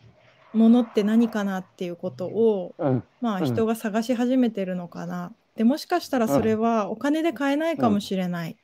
[0.55, 3.03] ものって何かなっていうことを、うん。
[3.21, 5.33] まあ、うん人が探し始めてるのかな。
[5.57, 8.57] でもしかしたらそれはお金で買えないかもしれない。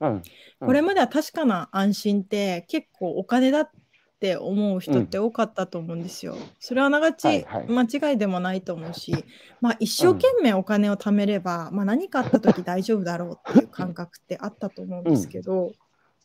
[0.00, 0.08] うん。
[0.10, 0.22] うん
[0.58, 3.70] これまでは確かな安心って結構お金だっ
[4.18, 6.36] て思う人って多かったと思うんですよ。
[6.60, 9.12] それはあながちはいはい間違いでもないと思うし、
[9.60, 15.72] まあ、一生懸命お金を貯めれば、まあ、何かあった時大丈夫だろうっていう感覚ってあったと思うんですけど、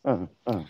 [0.05, 0.29] うん。
[0.45, 0.65] うん。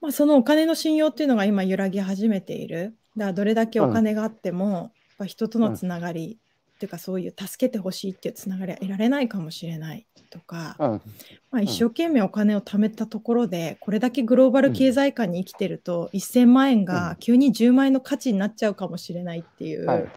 [0.00, 2.96] まあ、そのお金の信用っていうのが今揺らぎ始めている。
[3.16, 6.38] だからどれだけお金があっても、やっぱ人とのつながり、
[6.80, 11.02] っていうかそういう助けてほしいっていうつながりは得られないかもしれないとか、うん。
[11.50, 20.08] まあ、一生懸命お金を貯めたところで、これだけグローバル経済下に生きてると、1000万円が急に10万円の価値になっちゃうかもしれないっていう、はい。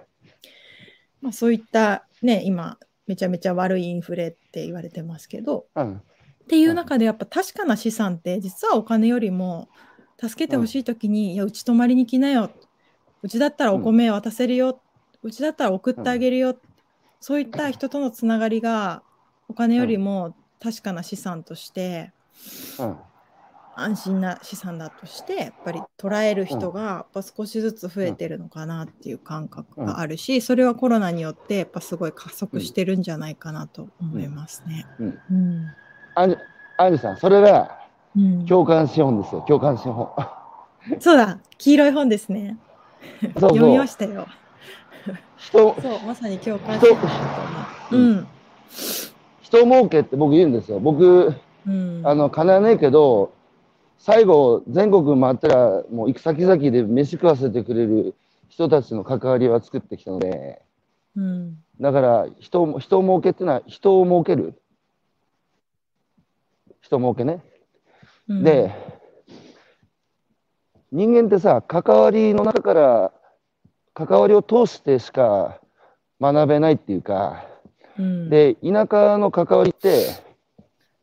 [1.21, 5.95] まあ、そういったね今めちゃめちゃ悪いインフレって言われてますけどうん。
[5.95, 6.01] っ
[6.47, 9.69] ていう中でやっぱ確かな資産って実はお金よりも
[10.17, 12.51] 助けてほしい時に、いやうち泊まりに来なよ
[13.23, 14.81] うちだったらお米渡せるよ、
[15.23, 16.55] うちだったら送ってあげるよ、
[17.19, 19.01] そういった人とのつながりが
[19.47, 22.11] お金よりも確かな資産として
[22.79, 22.97] うん。
[23.75, 34.85] 安心な資産だとしてやっぱり捉える人がやっぱ少しずつ増えてるのかなっていう感覚があるし、それはコロナによってやっぱすごい加速してるんじゃないかなと思いますね。
[34.99, 35.19] うん。
[35.31, 37.79] うんさん、それが
[38.15, 39.43] うん共感資本ですよ。
[39.47, 40.09] 共感資本。
[40.99, 42.57] そうだ黄色い本ですね。
[43.21, 43.77] そう読みそう。
[43.77, 44.27] ましたよ。
[45.37, 46.89] 人、 そうまさに共感して
[47.91, 47.97] う。
[47.97, 48.27] うん
[49.41, 50.79] 人儲けって僕言うんですよ。
[50.79, 51.33] 僕、
[51.67, 53.33] うんあの、金はねえけど、
[53.99, 58.15] 最後、全国回ったら、もう行く先々で飯食わせてくれる
[58.49, 60.61] 人たちの関わりは作ってきたので、
[61.15, 64.59] うんだから人も、人儲けってのは人を儲ける。
[66.81, 67.43] 人儲けね。
[68.27, 68.71] うんで、
[70.91, 73.13] 人間ってさ、関わりの中から、
[73.93, 75.59] 関わりを通してしか
[76.19, 77.45] 学べないっていうか、
[77.97, 80.07] うんで、田舎の関わりって、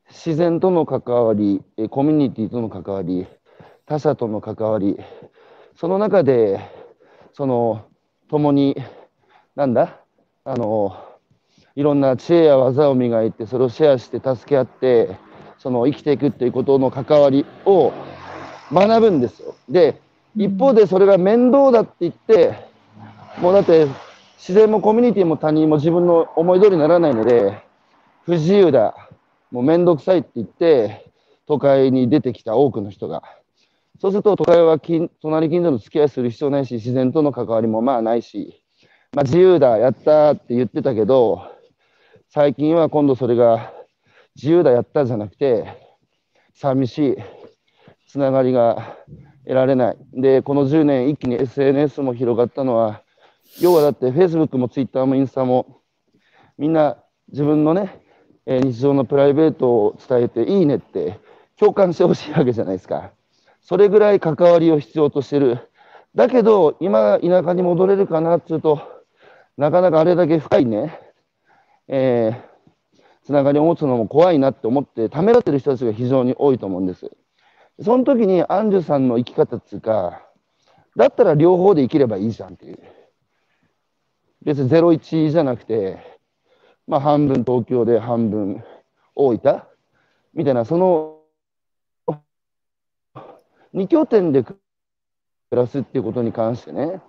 [0.08, 3.26] 自然との関わり、えコミュニティとの関わり、
[3.86, 4.98] 他者との関わり、
[5.76, 6.60] その中で、
[7.32, 7.84] その、
[8.28, 8.76] 共に、
[9.54, 10.00] なんだ、
[10.44, 10.96] あの、
[11.76, 15.16] いろんな知恵や技を磨いて、それをシェアして助け合って、
[15.58, 17.92] その生きていくっていうことの関わりを
[18.72, 19.54] 学ぶんですよ。
[19.68, 20.00] で、
[20.34, 22.69] 一方でそれが面倒だって言って、
[23.40, 23.86] もうだって
[24.36, 27.62] 自然もコミュニティも他人も自分の思い通りにならないので、
[28.26, 28.94] 不自由だ、
[29.50, 31.10] もうめんどくさいって言って、
[31.46, 33.22] 都会に出てきた多くの人が。
[33.98, 38.62] そうすると都会は近隣近所の付き合いする必要ないし、自然との関わりもまあないし、
[39.12, 41.42] まあ自由だ、やったって言ってたけど、
[42.28, 43.72] 最近は今度それが
[44.36, 45.66] 自由だ、やったじゃなくて、
[46.54, 47.16] 寂しい、
[48.06, 48.96] つながりが
[49.44, 49.96] 得られない。
[50.12, 53.02] で、この10年一気に SNS も広がったのは、
[53.58, 55.80] 要はだって Facebook も Twitter もインスタも、
[56.56, 56.96] みんな
[57.30, 58.00] 自分のね、
[58.46, 61.18] えー日常のプライベートを伝えていいねって
[61.58, 63.10] 共感してほしいわけじゃないですか。
[63.60, 65.68] それぐらい関わりを必要としてる。
[66.14, 68.80] だけど、今、田舎に戻れるかなっていうと、
[69.56, 70.98] なかなかあれだけ深いね、
[71.88, 72.50] えー
[73.22, 77.10] つながりを持つのも怖いなって思って、ためらってる人たちが非常に多いと思うんです。
[77.80, 80.22] その時にアンジュさんの生き方っていうか、
[80.96, 82.78] だったら両方で生きればいいじゃんっていう。
[84.42, 85.98] 別に01じゃなくて、
[86.86, 88.64] まあ半分東京で半分
[89.14, 89.62] 大分？
[90.34, 91.18] みたいな、その
[93.74, 94.58] 2拠点で暮
[95.52, 97.00] らすっていうことに関してね、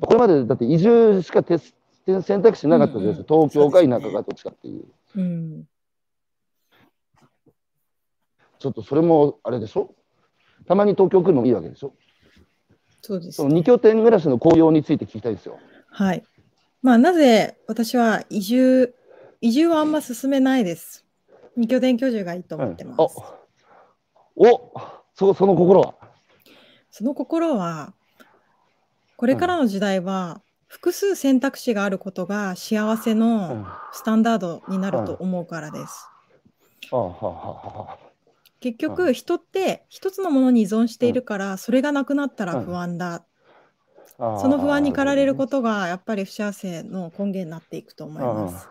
[0.00, 1.58] これまでだって移住しかて
[2.06, 4.84] 選択肢なかったです、うんうん、東京か田舎かどっちかっていう。
[5.16, 5.64] うん、
[8.58, 9.94] ちょっとそれもあれでしょ？
[10.66, 11.92] たまに東京来るのもいいわけでしょ？
[13.02, 15.58] そうです、ね、その2拠点暮らしの紅葉について聞きたいですよ。
[15.90, 16.22] はい。
[16.82, 18.94] まあ、なぜ私は移住、
[19.40, 21.06] 移住はあんま進めないです。
[21.56, 23.16] 二拠点居住がいいと思ってます。
[24.36, 24.72] うん、おお
[25.14, 25.94] そその心は？
[26.90, 27.94] その心は、
[29.16, 36.08] これからの時代は、複数選択肢があることが幸せのスタンダードになると思うからです。
[38.58, 43.24] 結局、人って一つのものに依存しているから、それがなくなったら不安だ。
[44.40, 48.68] その不安に駆られることが、やっぱり不幸せの根源になっていくと思います。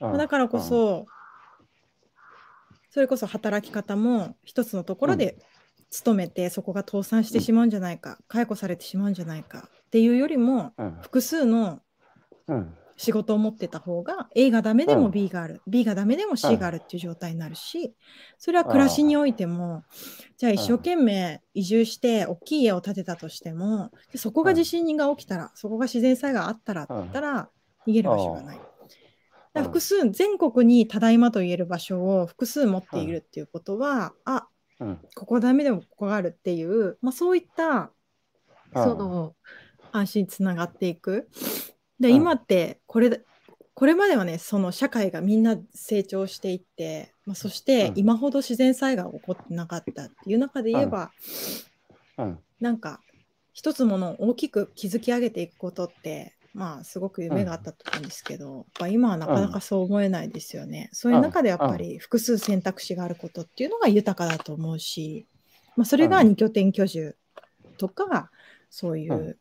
[0.00, 1.06] だからこそ、
[2.90, 5.38] それこそ働き方も一つのところで
[5.90, 10.72] 勤めてそこが倒産してしまうんじゃないか、解雇されてしまうんじゃないかっていうよりも、
[11.02, 11.80] 複数の
[12.96, 17.94] 仕事を持ってた方が A がダメでも B がある、B がダメでも C があるっていう状態になるし
[18.38, 19.84] それは暮らしにおいても
[20.36, 27.48] じゃあ一生懸命移住して大きい家を建てたとしてもそこが地震が起きたらそこが自然災害があったらだったら
[27.86, 28.60] 逃げる場所がない。
[29.62, 34.48] 複数全国にただいまと言える場所を複数持っているっていうことは、あ
[34.80, 37.92] うん、ここダメでもここがあるっていう、まあ、そういった
[38.72, 39.34] その
[39.92, 41.28] 安心につながっていく。
[42.00, 43.20] で今ってこれ
[43.74, 51.10] これまではねその社会がみんな成長していって、まあ、そして今ほど自然災害が起こってなかったっていう中で言えば、
[52.18, 53.00] うん、なんか
[53.52, 60.88] 一つものを大きく築き上げていくことってまあすごく夢があったと思うんですけど、うん、今はなかなかそう思えないですよね。
[60.92, 65.26] うん、そういう中でやっぱり複数選択肢があることっていうのが豊かだと思うし、
[65.76, 67.16] まあ、それが二拠点居住
[67.76, 68.30] とか、
[68.70, 69.38] そういう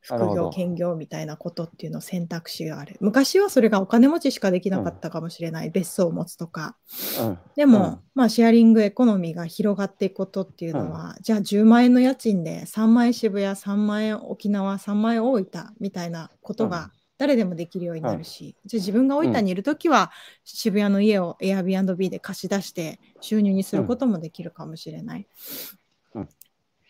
[0.00, 2.96] 副業、兼業みたいなことっていうの選択肢がある。
[3.00, 6.76] 昔はそれがお金持ちしかできなかったかもしれない、うん、別荘を持つとか。
[7.20, 15.46] うん、でも、うん、まあシェアリングエコノミーが広がっていくことっていうのは、じゃあ10万円の家賃で3万円渋谷、3万円沖縄、3万円大分
[15.80, 20.10] みたいなことが誰でもできるようになるし、じゃあ自分が大分にいるときは、
[20.44, 25.26] 渋谷の家を Airbnb で貸し出して収入にすることもできるかもしれない。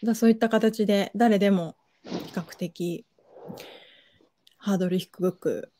[0.02, 3.04] だそういった形で誰でも比較的
[4.56, 5.72] ハードル低く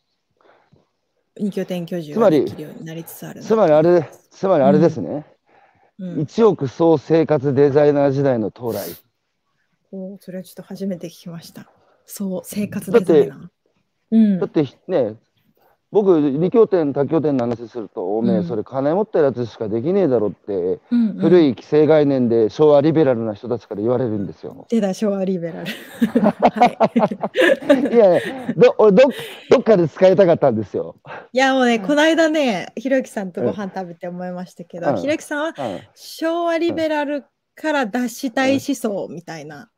[1.37, 5.27] 二拠点居住ができるようになりつつあるつまりあれつまりあれですね、
[5.99, 8.97] うん、1億総生活デザイナー時代の到来。
[9.93, 11.71] おそれはちょっと初めて聞きました。
[12.07, 13.49] そう生活デザイナー。
[14.13, 15.17] うん、だってね
[15.93, 24.67] 僕、二拠点、多拠点の話すると、おめえ、それ金持ってるやつしかできねえだろって、うんうん、古い規制概念で昭和リベラルな人たちから言われるんですよ。
[24.69, 25.71] 出た、昭和リベラル。
[27.91, 28.21] い、や、
[28.57, 29.03] ど俺ど、
[29.51, 30.95] どっかで使いたかったんですよ。
[31.33, 35.55] いや、もうね、この間ね、ひろゆきさんとご飯食べて思いましたけど、ひろゆきさんは、
[35.97, 37.25] 昭和リベラル
[37.57, 39.69] から脱したい思想みたいな、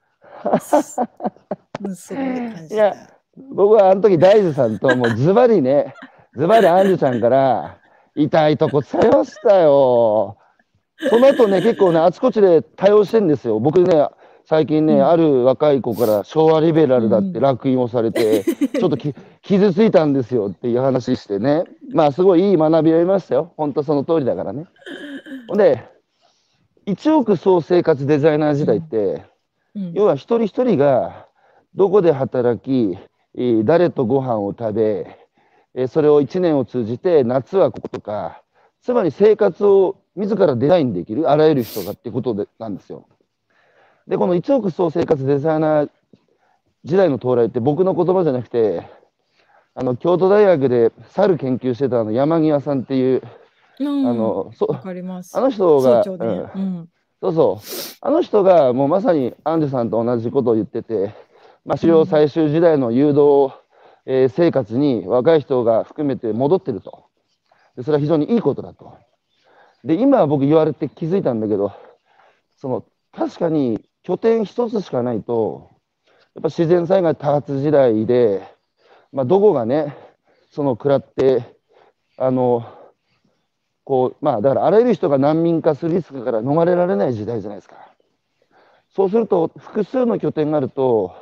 [1.81, 3.12] うん、すごい感じた。
[3.37, 5.95] 僕はあの時大豆さんともうズバリね、
[6.37, 7.79] ズバリアンジュちゃんから
[8.15, 10.37] 痛いとこ伝えましたよ。
[11.09, 13.59] その後ね、結構ね、あちこちで対応してんですよ。
[13.59, 14.09] 僕ね、
[14.45, 18.97] 最近ね、うん、ある若い子から昭和リベラルだって烙印をされて、うん、ちょっと
[19.41, 21.65] 傷ついたんですよっていう話してね。
[21.93, 23.53] まあ、すごいいい学びを得ましたよ。
[23.57, 24.67] 本当その通りだからね。
[25.49, 25.83] ほんで、
[26.87, 29.25] 1億総生活デザイナー時代って、
[29.75, 31.27] うん、要は一人一人が
[31.75, 32.99] どこで働き、
[33.65, 38.43] 誰とご飯を食べ、それを1年を通じて夏はこことか、
[38.83, 43.07] つまり生活を自らデザインできる、あらゆる人がっていうことでなんですよ。
[44.07, 45.91] で、この1億総生活デザイナー
[46.85, 48.87] 時代の到来って僕の言葉じゃなくて、
[49.75, 53.23] あの京都大学で猿研究してたあの山際さんっていう、
[53.81, 54.67] うん、あのそ
[55.39, 56.89] あの人が、うん、
[57.23, 61.15] そうそう、あの人がもうまさにアンジュさんと同じことを言ってて、
[61.65, 63.53] まあ、狩猟採集時代の誘導、
[64.05, 67.05] えー、生活に若い人が含めて戻ってると。
[67.77, 68.99] でそれは非常にいいことだと。
[69.85, 71.73] で、今僕言われて気づいたんだけど、
[72.57, 75.71] その、確かに拠点一つしかないと、
[76.35, 78.43] やっぱ自然災害多発時代で、
[79.13, 79.97] まあ、どこがね、
[80.51, 81.45] その食らって、
[82.17, 82.65] あの、
[83.85, 87.77] こう、まあ、だからあらゆる人が難民化するリスクから逃れられない時代じゃないですか。
[88.95, 91.15] そうすると、複数の拠点があると、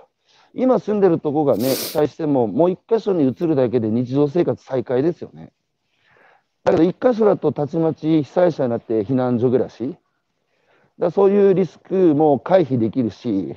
[0.54, 5.52] 今住んでるとこがね、被災しても、もう一箇所に移るだけで日常生活再開ですよね。
[6.64, 9.96] だけど一箇所だとたちまち被災者になって避難所暮らし。
[10.98, 13.56] だそういうリスクも回避できるし、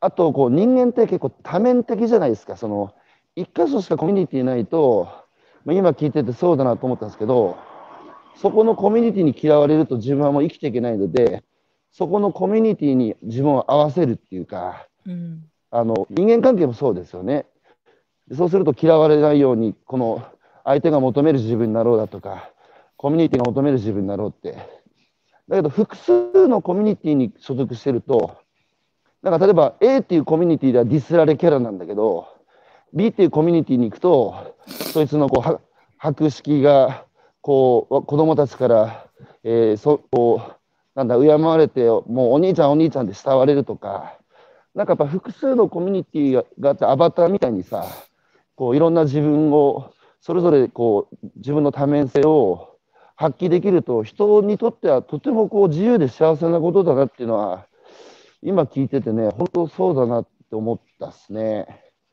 [0.00, 2.56] あとこう人間って結構多面的じゃないですか。
[2.56, 2.94] その
[3.34, 5.08] 一箇所しかコミュニティないと、
[5.64, 7.56] まあ、今聞いててそうだなと思ったんですけど、
[8.36, 11.42] そこのコミュニティに嫌われると自分はもう生きていけないので、
[11.90, 14.86] そこのコミュニティに自分を合わせるっていうか、
[15.70, 17.46] あの人間関係もそうですよね。
[18.34, 20.22] そうすると嫌われないように、この
[20.64, 22.50] 相手が求める自分になろうだとか、
[22.96, 24.58] コミュニティが求める自分になろうって。
[25.48, 28.36] だけど複数のコミュニティに所属してると、
[29.22, 32.28] なんか例えば A っていうコミュニティではディスられキャラなんだけど、
[32.92, 35.60] B っていうコミュニティに行くと、そいつのこう
[35.96, 37.04] 博識が
[37.40, 39.06] こう子供たちから、
[39.42, 40.52] えー、そこう
[40.94, 44.17] なんだ敬われてもうお兄ちゃんお兄ちゃんで慕われるとか
[44.78, 47.84] なんかやっぱ複数のコミュニティがあってアバターみたいにさ
[48.54, 52.76] こういろんな自分をそれぞれこう自分の多面性を
[53.16, 57.66] 発揮できると人にとってはとてもこう自由で幸せなことだなっていうのは
[58.40, 61.66] 今聞いててね本当そうだなって思ったっすね。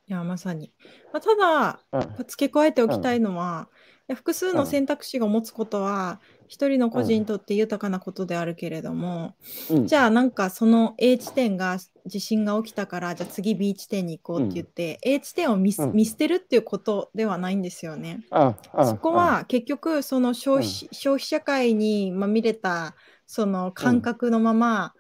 [0.07, 0.71] いやまさに、
[1.13, 3.74] まあ、ただ、うん、付け加えておきたいのは、うん、
[4.13, 9.35] 複数の選択肢を持つことは、一人の個人にとって豊かなことであるけれども、
[9.69, 18.21] うん、じゃあなんかその A 地点が地震が起きたからじゃあ次 B 地点に行こうって言って、うん、A 地点を見,、見捨てるっていうことではないんですよね。
[18.31, 22.95] そこは結局その消費,、消費社会にまみれた
[23.25, 24.93] その感覚のまま、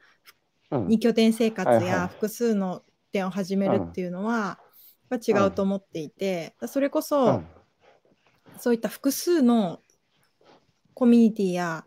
[0.71, 2.81] 2拠点生活や複数の
[3.11, 4.59] 点を始めるっていうのは、
[5.11, 7.43] 違うと思っていて、それこそ、
[8.57, 9.79] そういった複数の
[10.93, 11.85] コミュニティや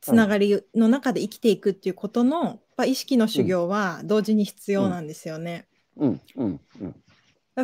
[0.00, 5.66] つながりの中で生きていくっていうことの、うん、意識の修行は同時に必要なんですよね。
[5.96, 6.20] うん。
[6.36, 6.60] うん。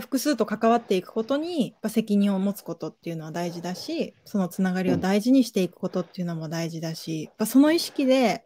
[0.01, 8.45] 複数と関わっていくことに責任を持つことっていうのは大事だしそのつながりを大事にしていくことっていうのも大事だし、その意識で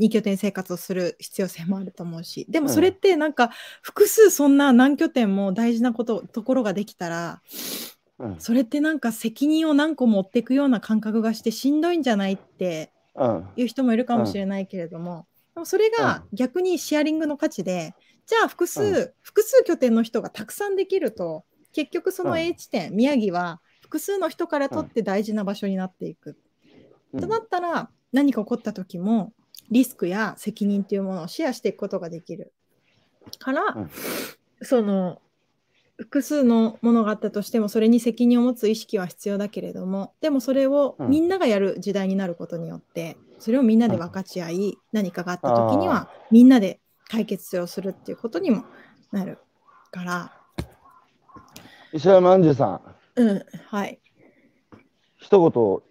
[0.00, 3.50] 2拠点生活をする必要性もあると思うしでもそれってなんか
[3.82, 7.42] 複数そんな何拠点も大事なことところができたら
[8.38, 12.90] それってなんか責任を何個持っていくような感覚がしてしんどいんじゃないって
[13.56, 17.94] いう人もいるかもしれないけれども、でもそれが逆にシェアリングの価値で、
[18.26, 26.36] じゃあ複数、複数拠点の人がたくさんできると、結局その A 地点、宮城は複数の人からとって大事な場所になっていく。
[27.18, 29.32] となったら、何か起こった時も、
[29.70, 32.52] リスクや責任っていうものをシェアしていくことができる。
[33.38, 33.88] から、
[34.62, 35.20] その
[35.98, 48.64] 複数のものがあったとしてもそれに責任を持つ意識は必要だけれどもでもそれをみんながやる時代になることによってそれをみんなで分かち合い何かがあった時にはみんなで解決をするっていうことにも
[49.10, 49.38] なる
[49.90, 50.32] から。
[51.92, 52.80] 石山杏樹さん。
[53.16, 53.98] うんはい。
[55.16, 55.82] 一言お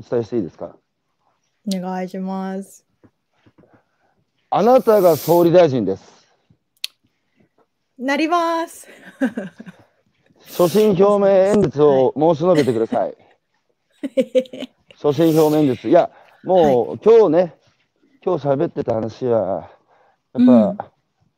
[0.00, 0.76] 伝えしていいですか？
[1.72, 2.84] お願いします。
[4.50, 6.21] あなたが総理大臣です
[8.02, 8.88] なります。
[10.40, 13.16] 所信表明演説を申し述べてください。
[14.96, 15.88] 所信表明演説。
[15.88, 16.10] いや、
[16.42, 17.54] もう、はい、今日ね、
[18.24, 19.70] 今日喋ってた話は、
[20.32, 20.78] やっぱ、うん、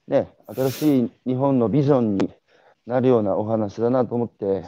[0.08, 2.32] ね、新しい日本のビジョンに
[2.86, 4.64] なるようなお話だなと思って、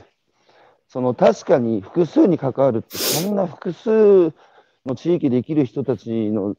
[0.88, 4.34] その確かに複数に関わるって、そんな複数
[4.84, 6.56] の地域で生きる人たちの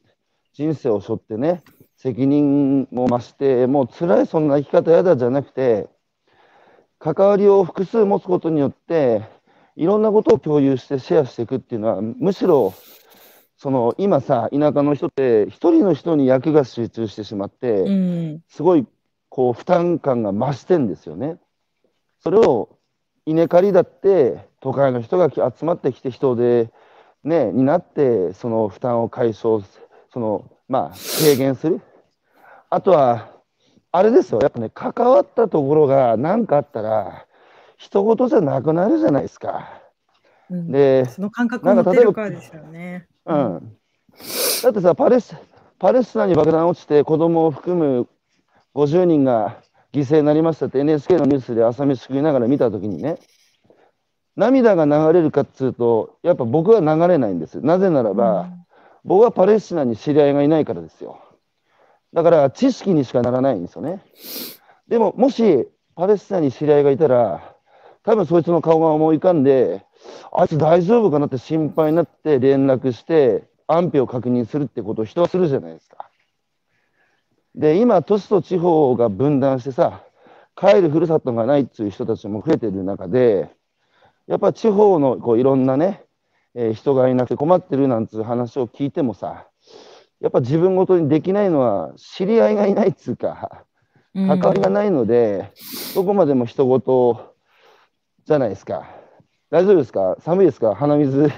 [0.52, 1.62] 人生を背負ってね、
[1.98, 5.88] 責任も増して、もう辛いそんな生き方やだじゃなくて、
[6.98, 9.22] 関わりを複数持つことによって、
[9.76, 12.72] いろんなことを共有してシェアしていくっていうのは、むしろ、
[13.56, 18.86] その今さ、田舎の人って、一人の人に役が集中してしまって、うん、すごい
[19.28, 21.38] こう負担感が増してんですよね。
[22.20, 22.78] それを
[23.26, 26.70] 稲刈りだって都会の人が集まってきて人で、
[27.24, 29.62] ね、になってその負担を解消
[30.12, 31.80] そのまあ軽減する
[32.70, 33.30] あとは、
[33.90, 37.26] あれですよ、やっぱね、関わったところが何かあったら、
[37.76, 39.82] 一言じゃなくなるじゃないですか。
[40.50, 43.06] うん、で、その感覚を持てるからですよね。
[43.26, 43.76] うん。
[44.62, 45.36] だってさ、パレス
[45.78, 48.08] パレスチナに爆弾落ちて子供を含む
[48.74, 49.62] 50人が
[49.92, 53.18] 犠牲になりましたって NHK のニュースで朝飯食いながら見たときにね、
[54.36, 57.60] 涙が流れるかっつうと、やっぱ僕は流れないんです。
[57.60, 58.66] なぜならば、うん、
[59.04, 61.20] 僕はパレスチナに知り合いがいないからですよ。
[62.12, 64.02] だから知識にしかならないんですよね。
[64.88, 67.54] でも、もしパレスチナに知り合いがいたら、
[68.04, 69.84] 多分そいつの顔が思い浮かんで、
[70.32, 76.08] あいつ大丈夫かなって心配になって連絡して安否を確認するってことを人はするじゃないですか。
[77.54, 80.04] で、今、都市と地方が分断してさ、
[80.56, 83.50] 帰るふるさとがないっていう人たちも増えてる中で、
[84.26, 86.04] やっぱ地方のこういろんなね、
[86.54, 89.46] えー人がいなくて困ってるなんつう話を聞いてもさ、
[90.20, 93.64] やっぱ自分ごとにできないのは知り合いがいないっつうか、
[94.14, 95.52] 関わりがないので、
[95.94, 97.34] どこまでも人事
[98.24, 98.88] じゃないですか。
[99.50, 100.16] 大丈夫ですか？
[100.20, 100.74] 寒いですか？
[100.74, 101.28] 鼻水、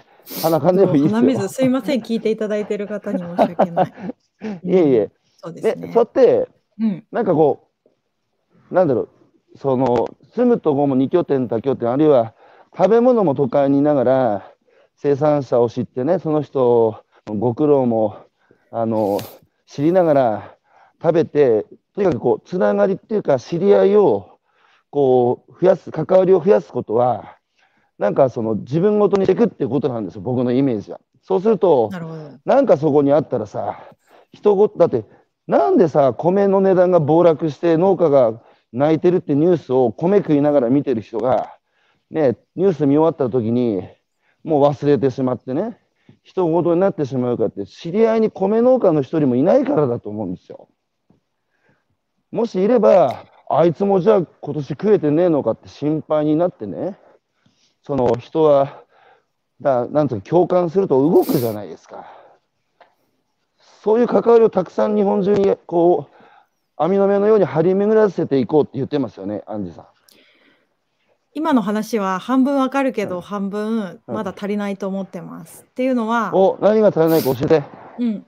[0.43, 1.17] 鼻かんでもいいですよ。
[1.19, 3.93] 鼻水すいません聞いていただいている方に申し訳ない。
[4.65, 5.07] いえいえ。
[5.07, 5.11] で、
[5.43, 5.93] そうですね。
[5.93, 6.49] そうやって、
[6.81, 7.69] うんなんかこ
[8.71, 9.03] う、なんだろ
[9.55, 12.35] う、その、住むとこも二拠点、多拠点、あるいは
[12.77, 14.53] 食べ物も都会にいながら、
[14.97, 18.17] 生産者を知ってね、その人のご苦労も、
[18.71, 19.19] あの、
[19.67, 20.57] 知りながら
[21.03, 24.39] 食べて、とにかくこう、つながりっていうか、知り合いを、
[24.91, 27.37] こう、増やす、関わりを増やすことは、
[27.99, 31.01] なんかその自分ごとにしていくっていうことなんですよ、僕のイメージは。
[31.23, 31.91] そうすると、
[32.45, 33.79] なんかそこにあったらさ、
[34.33, 35.05] 人ごだって、
[35.47, 38.41] なんでさ、米の値段が暴落して農家が
[38.73, 41.57] 泣いてるってニュースを米食いながら見てる人が、
[42.11, 43.83] ね、ニュース見終わった時に、
[44.45, 45.80] もう忘れてしまってね、
[46.23, 50.69] 人ごとになってしまうかって、知り合いに米農家の一人もいないからだと思うんですよ。
[52.31, 56.99] もしいれば、あいつもじゃあ今年食えてねえのかって心配になってね、
[57.83, 58.85] その人は、
[59.61, 62.07] だなんとか共感すると動くじゃないですか。
[63.83, 66.15] そういう関わりをたくさん日本中にこう
[66.77, 69.87] 網の目のように張り巡らせていこうって言ってますよね、アンジさん。
[71.35, 73.23] 今の話は半分わかるけど、うん。
[73.23, 74.15] 半分うん。
[74.15, 75.65] まだ足りないと思ってます。
[75.69, 77.65] っていうのは、お、何が足りないか教えて。
[77.99, 78.27] うん、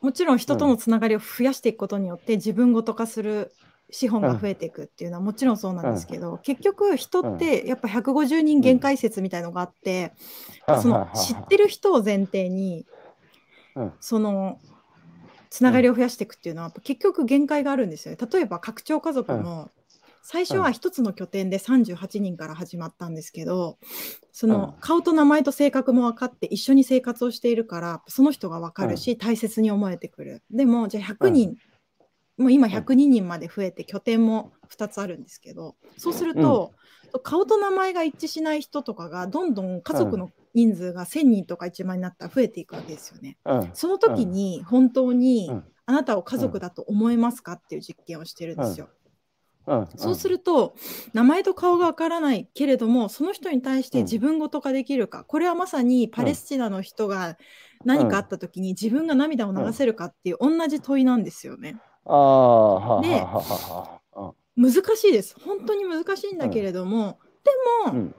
[0.00, 3.52] もちろん人とのつながりを増やしていくことによって自分ごと化する
[3.90, 10.12] 資本が増えていくっていうのはもちろんそうなんですけど、結局人ってやっぱ150人限界説みたいのがあって、
[10.80, 12.86] その知ってる人を前提に、
[13.76, 13.92] うん。
[14.00, 14.58] その
[15.50, 18.28] つながりを増やしていくっていうのは結局限界があるんですよね。
[18.32, 19.70] 例えば拡張家族も
[20.32, 23.78] 最初は一つの拠点で38人から始まったんですけど
[24.30, 30.44] その顔と名前と性格も分かって一緒に生活をしているからその人が分かるし大切に思えてくる。
[30.52, 31.56] でもじゃあ100人、
[32.38, 36.74] もう今102人まで増えて拠点も2つあるんですけどそうすると、
[37.24, 43.36] 顔と名前が一致しない人とかがどんどん家族の人数が1000人とか1万になったら増えていくわけですよね。
[43.44, 43.70] うん。
[43.74, 45.64] その時に本当にうん。
[45.86, 48.90] あなたを家族だと思えますかっていう実験をしてるんですよ。
[49.78, 50.74] うんそうすると
[51.12, 54.04] 名前と顔がわからないけれどもその人に対してうん。
[54.04, 57.36] 自分ごと化できるか、これはまさにパレスチナの人が
[57.84, 61.76] 何かあった時に自分が涙を流せるかっていう同じ問いなんですよね。
[62.06, 63.26] ああ、はあで
[64.56, 65.34] 難しいです。
[65.40, 67.50] 本当に難しいんだけれども、で
[67.90, 68.12] も、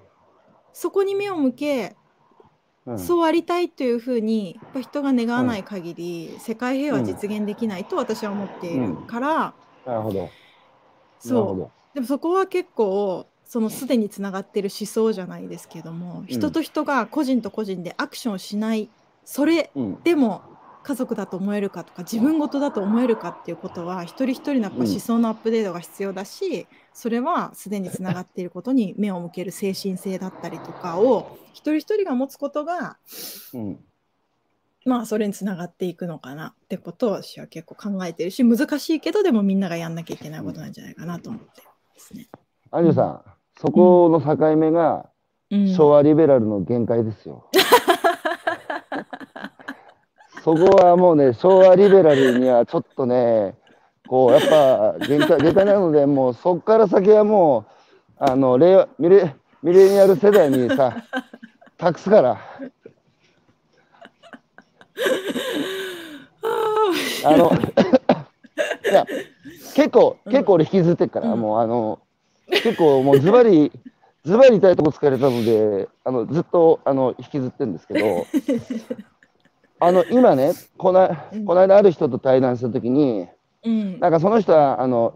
[0.74, 1.96] そこに目を向け
[2.86, 2.98] うん。
[2.98, 10.30] そうありたいというふうにやっぱ人が願わない限り、世界平和実現できないと私は思っているから、なるほど。
[11.22, 11.72] そうど。
[11.94, 18.90] でもそこは結構そのすでにつながってる思想じゃないですけども、人と人が個人と個人でアクションしない
[19.26, 20.04] それうん。
[20.04, 20.42] でも
[20.84, 32.98] 家族だと思えるかとか自分事だと思えるかっていうことは一人一人のやっぱ思想のアップデートが必要だし、それはすでにつながっていることに目を向ける精神性だったりとかを一人一人が持つことが
[33.54, 33.80] うん。
[34.86, 42.30] まあそれにつながっていくのかなってことを私は結構考えてるし難しいけどでもみんながやんなきゃいけないことなんじゃないかなと思ってますね。
[42.72, 43.22] アンジュさん、
[43.60, 45.10] そこの境目が
[45.52, 47.50] うん昭和リベラルの限界ですよ。
[50.44, 53.56] そこはもうね、昭和リベラルにはちょっとね、
[54.08, 57.66] こう、やっぱ限界、限界なので、もうそこから先はも
[58.20, 61.04] う、あの、令和ミレ、ミレニアル世代にさ、
[61.78, 62.38] 託すから。
[67.24, 67.52] あの、
[68.90, 69.06] いや、
[69.76, 71.40] 結構、結構俺引きずってっから、うん。
[71.40, 72.00] もうあの、
[72.48, 73.72] 結構もうズバリ、
[74.26, 78.26] ズバリ痛いとこ疲れたので、あの、ずっと、あの、引きずってるんですけど、
[79.80, 81.46] あの、今ね、この、うん。
[81.46, 83.28] この間ある人と対談したときに、
[83.64, 84.00] うん。
[84.00, 85.14] なんかその人は、あの、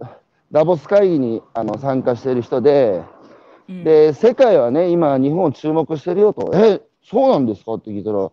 [0.51, 3.03] ダボス会議にあの参加している人で、
[3.67, 3.83] うん。
[3.83, 7.73] で、世界はね、今、日本を注目してるよと、え、そうなんですか？
[7.75, 8.31] って聞いたら、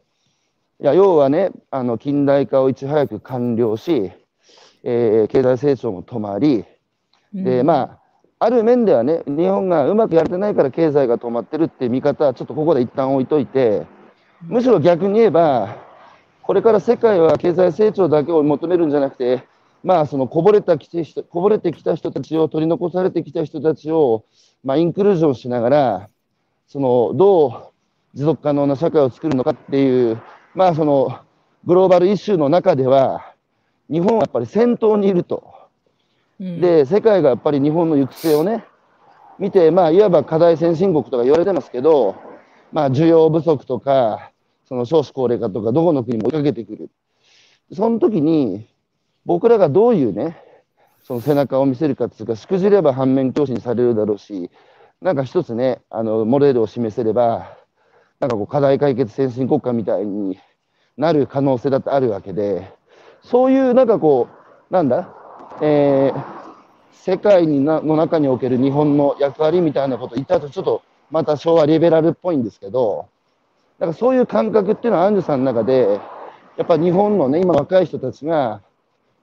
[0.82, 4.10] いや、要はね、あの近代化をいち早く完了し、
[4.82, 6.64] えー経済成長も止まり、
[7.32, 8.00] で、ま
[8.40, 13.86] あ、ある面ではね、日本がうまくやれてないから経済が止まってるっていう見方は、ちょっとここで一旦置いといて、
[14.40, 15.76] むしろ逆に言えば、
[16.42, 19.44] これから世界は経済成長だけを求めるんじゃなくて、
[19.84, 24.24] まあ、そのこぼれたきて人こぼれてきた人たちを、取り残されてきた人たちを、
[24.64, 26.08] まあ、インクルージョンしながら、
[26.66, 27.52] そのどう
[28.14, 30.20] 持続可能な社会を作るのかっていう、
[30.54, 31.20] まあ、その
[31.64, 33.34] グローバルイシューの中では、
[33.90, 35.52] 日本はやっぱり先頭にいると。
[36.40, 38.64] うん、で、世界がやっぱり日本の行く末をね、
[39.38, 42.16] 見て、まあ、いわば課題先進国とか言われてますけど、
[42.72, 44.30] まあ、需要不足とか、
[44.64, 46.90] そその少子高齢化とかどこの国も追いかけてくる。
[47.74, 48.66] その時に
[49.24, 50.38] 僕らがどういうね、
[51.04, 54.50] その背中を見せるかっていうか、しくじれば反面教師にされるだろうし、
[55.00, 57.56] なんか一つね、あの、モデルを示せれば、
[58.22, 60.38] なんかこう課題解決先進国家みたいに
[60.96, 62.72] なる可能性だってあるわけで、
[63.20, 64.28] そういうなんかこ
[64.70, 65.12] う、なんだ、
[65.60, 66.24] えー、
[66.92, 73.08] 世界になの中における日本の役割みたいなこと言ったとちょっとまた昭和リベラルっぽいんですけど、
[73.80, 76.00] だかそういう感覚っていうのはアンジュさんの中で、
[76.56, 78.62] やっぱ日本のね、今若い人たちが、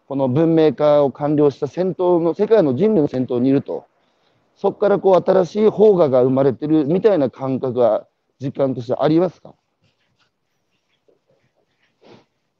[0.09, 3.85] この文明化を完了した先頭の、世界の人類の先頭にいると。
[4.57, 8.05] そこからこう新しい邦画が生まれてるみたいな感覚が
[8.39, 9.55] 実感としてありますか？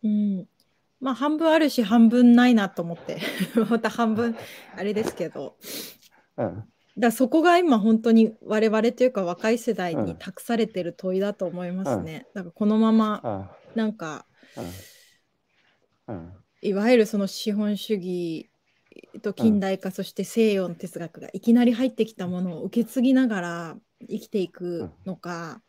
[0.04, 0.48] うん、
[1.00, 3.20] まあ半分あるし半分ないなと思って。
[3.70, 4.36] また半分
[4.76, 5.58] あれですけど、
[6.38, 6.64] うん、
[6.98, 12.28] だそこが今本当に我々というか若い世代に託されてる問いだと思いますね。
[12.34, 14.26] だからこのままなんか、
[16.62, 18.50] いわゆるその資本主義
[19.22, 23.78] と近代化、そして西洋の哲学がいきなり入ってきたものを受け継ぎながら
[24.10, 25.62] 生きていくのか、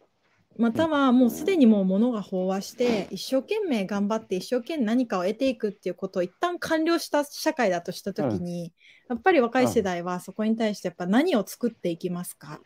[0.58, 8.72] またはもうすでにもう物が飽和して一生懸命頑張って一生懸命何かを得ていくっていうことを一旦完了した社会だとした時に、
[9.08, 12.60] やっぱり若い世代はそこに対してやっぱ何を作っていきますか？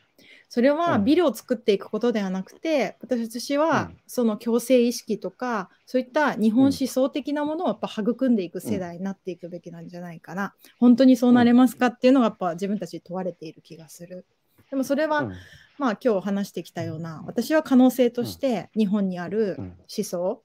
[0.49, 10.55] それはビルを作っていくことではなくて、私はその共生意識とか、そういった日本思想的なものをやっぱ育んでいく世代になっていくべきなんじゃないかな。
[10.79, 14.27] 本当にそうなれますかっていうのがやっぱ自分たちに問われている気がする。
[14.71, 15.31] でもそれは、
[15.79, 20.43] まあ今日話してきたような、私は可能性として日本にある思想、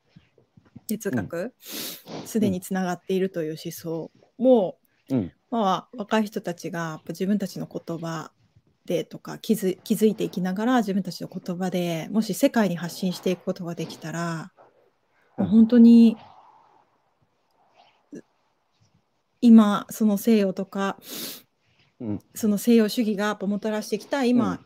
[0.88, 1.54] 哲学、
[2.26, 4.78] すでにつながっているという思想を、
[5.52, 8.32] まあ、若い人たちが自分たちの言葉
[8.86, 14.52] でとか気づ気づいていきながら自分たちの言葉でもし世界に発信していくことができたら、
[15.38, 16.18] うん、本当に
[19.42, 20.98] 今その西洋とか、
[22.00, 24.60] うん、その西洋主義がもたらしてきた今、うん、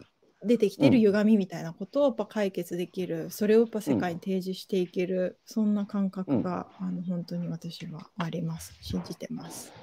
[0.46, 3.30] 出てきてる歪みみたいなことをやっぱ解決できる。
[3.30, 8.76] それをやっぱ世界に提示していける、そんな感覚が、あの本当に私はあります。
[8.82, 9.74] 信じてます。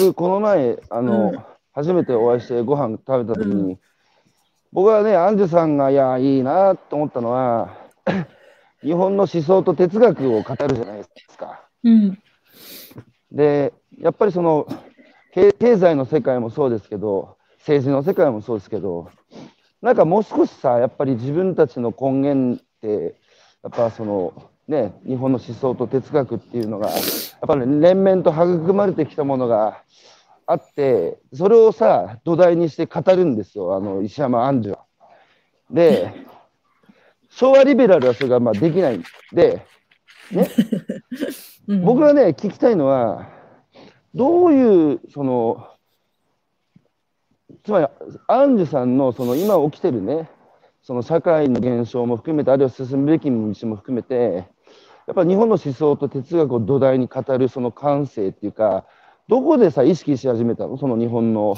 [0.00, 3.78] 僕この前あの、初めてお会いしてご飯食べた時に、うん、
[4.72, 7.76] 僕はね、アンジュさんが、いや、いいなと思ったのは、
[8.82, 11.64] 日本の思想と哲学を語るじゃないですか。
[11.84, 12.18] うん、
[13.30, 14.66] で、やっぱりその
[15.32, 17.37] 経済の世界もそうですけど、
[17.68, 19.10] 政治の世界もそうですけど、
[19.82, 23.14] なんかもう少しさ、やっぱり自分たちの根源って、
[23.62, 27.00] やっぱその、ね、日本の思想と哲学っていうのが、やっ
[27.46, 29.82] ぱり連綿と育まれてきたものが、
[30.46, 34.78] あって、それをさ、土台にして語るんですよ、あの石山杏樹は。
[35.70, 36.14] で、
[37.28, 38.96] 昭和リベラルはそれがまあできない。
[38.96, 39.04] ん
[39.34, 39.62] で、
[40.32, 40.48] ね、
[41.68, 43.28] うん、僕がね、聞きたいのは、
[44.14, 45.66] どういう、その、
[47.68, 47.86] つまり、
[48.26, 50.30] 杏樹さんのその今起きてるね、
[50.82, 54.46] その社会の現象も含めて、あるいは進むべき道も含めて、
[55.06, 58.86] やっぱ日本の思想と哲学を土台に語るその感性っていうか、
[59.28, 60.78] どこでさ、意識し始めたの？
[60.78, 61.56] その日本の、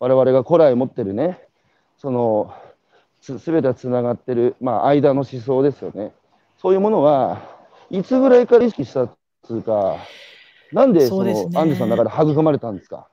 [0.00, 1.40] 我々が古来持ってるね、
[1.98, 2.52] その、
[3.20, 6.12] すべてつながってる、まあ、間の思想ですよね。
[6.58, 7.42] そういうものは、
[7.90, 9.98] いつぐらいから意識したっていうか、
[10.72, 13.06] なんでその、そね、アンジュさんの中で育まれたんですか？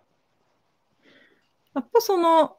[1.73, 2.57] やっぱその、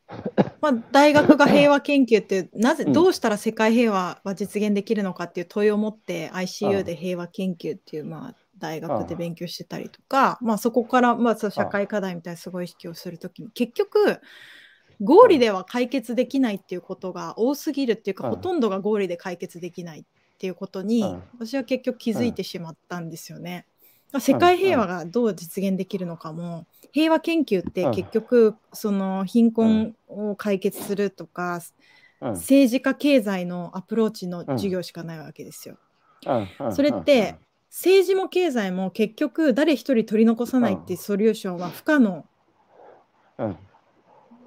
[0.60, 14.20] まあ、大学が平和研究ってなぜ、どうしたら世界平和は実現できるのかっていう問いを持って ICU で平和研究っていうまあ大学で勉強してたりとか、まあ、そこから、まあ、そ社会課題みたいなすごい意識をするときに結局
[15.02, 20.04] 合理では解決できないっていうことが多すぎるっていうか、ほとんどが合理で解決できないっ
[20.38, 21.04] ていうことに、
[21.38, 23.66] 私は結局気づいてしまったんですよね。
[24.20, 31.61] 世界平和がどう実現できるのかも、平和研究って結局その貧困を解決するとか、
[32.20, 35.76] 政治家経済のアプローチの授業しかないわけですよ。
[36.70, 37.36] それって
[37.70, 42.24] 政治も経済も結局誰一人取り残さないっていうソリューションは不可能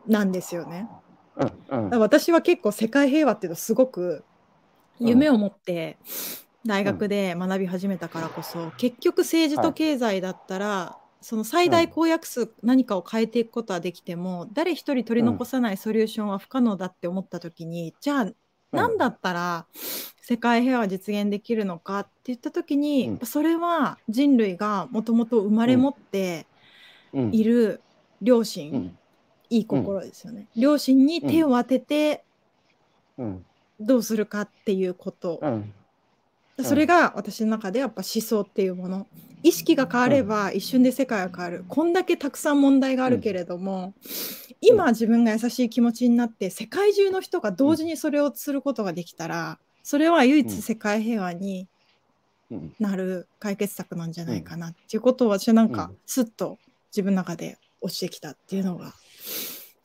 [0.07, 0.87] なんですよね。
[1.91, 4.23] 私は結構世界平和っていうのすごく
[4.99, 5.97] 夢を持って
[6.65, 18.31] 大学で学び始めたからこそ、結局政治と経済だったら、その最大公約数何かを変えていくことはできても、誰一人取り残さないソリューションは不可能だって思った時にじゃあ
[18.71, 19.65] 何だったら
[20.21, 26.45] 世界平和実現できるのかって言った時に、うん、それは人類がもともと生まれ持って
[27.31, 27.81] いる
[28.21, 28.97] 両親、うん、
[29.49, 32.23] いい心ですよね、両親に手を当てて、
[33.79, 35.73] どうするかっていうこと、うんうん
[36.63, 39.07] それが私の中でやっぱ思想っていうもの。
[39.43, 41.65] 意識が変われば一瞬で世界が変わる。
[41.67, 43.93] こんだけたくさん問題があるけれども、
[44.61, 51.67] 今自分が優しい気持ちになって世界中の人が同時にそれをすることができたらそれは唯一世界平和に
[52.49, 52.73] うん。
[52.79, 55.97] なる解決策なんじゃないかなっていうことを私はなんかうん。
[56.05, 56.57] スッと
[56.91, 58.93] 自分の中で落ちてきたっていうのが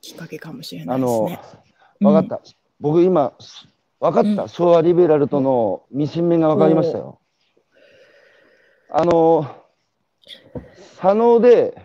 [0.00, 1.40] きっかけかもしれないですあのね。
[2.00, 2.42] 分かった、
[2.80, 3.34] 僕今
[4.00, 7.20] 分かった、うん昭和リベラルとのミシン目が分かりましたよ。
[8.90, 9.46] あの
[10.96, 11.80] 左脳で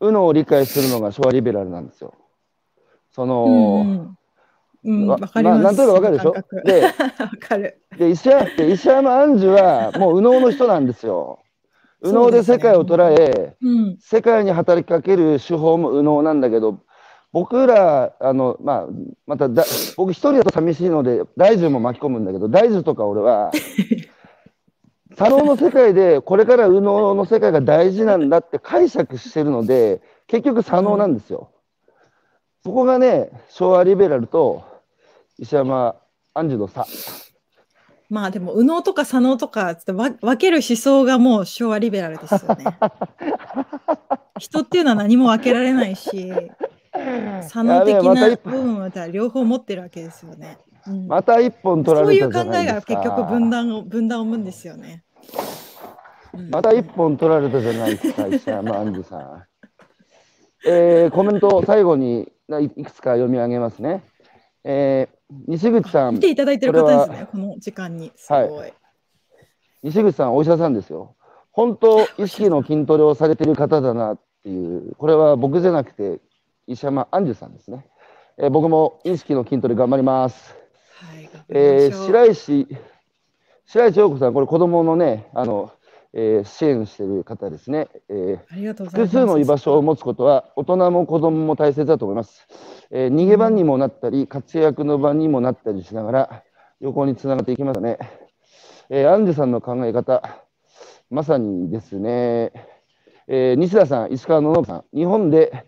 [0.00, 2.14] 右脳を理解するのが昭和リベラルなんですよ。
[3.10, 4.14] その、
[4.84, 5.62] うんかります。
[5.62, 6.34] なんとなく分かるでしょ？
[6.64, 6.82] で
[7.18, 7.80] わかる。
[7.98, 11.40] で石山で石山杏樹はもう右脳の人なんですよ。
[12.00, 16.78] 右脳で世界を捉え、うん世界に働きかける手法も右脳なんだけど
[17.32, 18.86] 僕らあの、まあ、
[19.26, 19.64] まただ
[19.96, 23.52] 僕一人だと寂しいので大樹も巻き込むんだけど大樹とか俺は
[25.16, 31.50] 左脳の世界でこれから右脳の世界が大事なんだって解釈してるので結局左脳なんですよ。
[32.62, 34.64] そこがね昭和リベラルと
[35.38, 35.96] 石山
[36.34, 36.86] 杏樹の差。
[38.10, 42.64] まあでも右脳とか左脳とかつってわ分ける思想がもう昭和リベラルですよね。
[44.38, 46.32] 人っていうのは何も分けられないし
[47.48, 50.58] 左脳的な部分は両方持ってるわけですよね。
[50.86, 52.82] うんまた一本取らそういう考えが。
[52.82, 55.04] 結局分断を分断を生むんですよね。
[56.34, 59.44] うんまた一本取られたじゃないですか、石山杏樹さん。
[60.66, 64.02] えーコメント最後にないいくつか読み上げますね。
[64.64, 68.12] えー西口さん見て、いただいてる方ですこれね、この時間に。
[68.16, 68.72] すごい。
[69.82, 71.14] 西口さん、お医者さんですよ。
[71.52, 76.20] 本当、意識の筋トレをされてる方だなっていう、これは僕じゃなくて、
[76.68, 77.86] 石山杏樹さんですね。
[78.36, 80.54] えー僕も意識の筋トレ頑張ります。
[81.00, 82.68] はい、えー白石、
[83.64, 85.72] 白石陽子さん、これ子供のね、あの、
[86.12, 87.88] えー支援してる方ですね。
[88.10, 88.38] えー。
[88.90, 92.46] 複数の居場所を持つことは大人も子供も大切だと思います。
[92.90, 96.42] えー逃げ場にもなったり、活躍の場にもなったりしながら、
[96.80, 97.98] 横につながっていきますね。
[98.90, 100.22] えーアンジュさんの考え方、
[101.08, 102.52] まさにですね、
[103.26, 105.64] えー西田さん、石川の信さん、日本で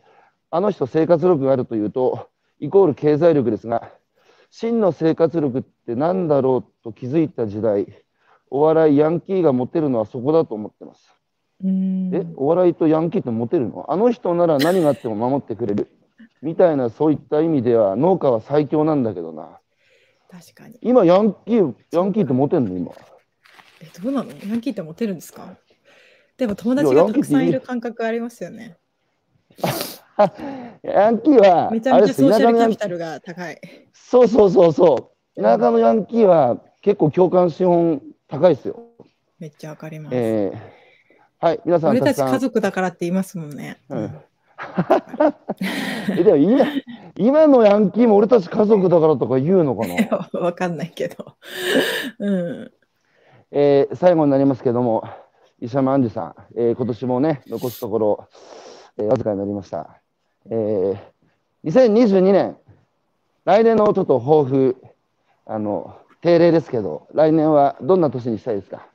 [0.50, 2.28] あの人生活力があるというと、
[2.58, 3.90] イコール経済力ですが、
[4.50, 7.86] 真の生活力って何だろうと気づいた時代、
[8.50, 11.14] お笑い、ヤンキーが持てるのはそこだと思ってます。
[11.62, 13.86] え、お笑いとヤンキーってモテるの？
[13.88, 15.88] あの人なら何があっても守ってくれる。
[16.42, 19.60] みたいな、そういった意味では、農家は最強なんだけどな。
[20.30, 20.78] 確かに。
[20.80, 22.76] 今、ヤンキー、ヤンキーってモテんの？
[22.76, 22.92] 今。
[23.80, 24.30] え、どうなの？
[24.30, 25.56] ヤンキーってモテるんですか？
[26.36, 28.76] でも友達がたくさんいる感覚ありますよね。
[30.82, 33.60] ヤンキーは、めちゃめちゃソーシャルキャピタルが高い。
[33.92, 35.42] そうそうそうそう。
[35.42, 38.80] 田舎のヤンキーは結構共感資本高いですよ。
[39.38, 40.16] めっちゃわかります。
[40.16, 40.80] えー
[41.38, 43.78] はい、皆さん俺たち家族だからって言いますもんね。
[43.88, 44.18] うん
[46.10, 46.66] えでも今
[47.16, 50.28] 今のヤンキーも俺たち家族だからとか言うのかな？
[50.38, 51.36] わかんないけど。
[52.18, 52.72] うん。
[53.52, 55.04] えー最後になりますけども、
[55.60, 58.28] 石山杏樹さん、えー今年もね、残すところ、
[58.98, 59.99] えーわずかになりました。
[60.46, 60.98] えー
[61.62, 62.56] 2022年、
[63.44, 64.76] 来年のちょっと抱負、
[65.44, 68.86] あの、定例ですけど、来年はどんな年にしたいですか？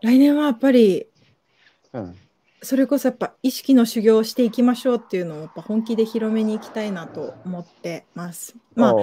[0.00, 1.06] 来年はやっぱり
[1.92, 2.16] うん。
[2.62, 8.54] それこそやっぱ意識の修行をしていきましょうっていうのをやっぱ本気で広めに行きたいなと思ってます。
[8.74, 8.94] まあ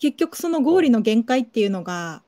[0.00, 2.22] 結局その合理の限界っていうのが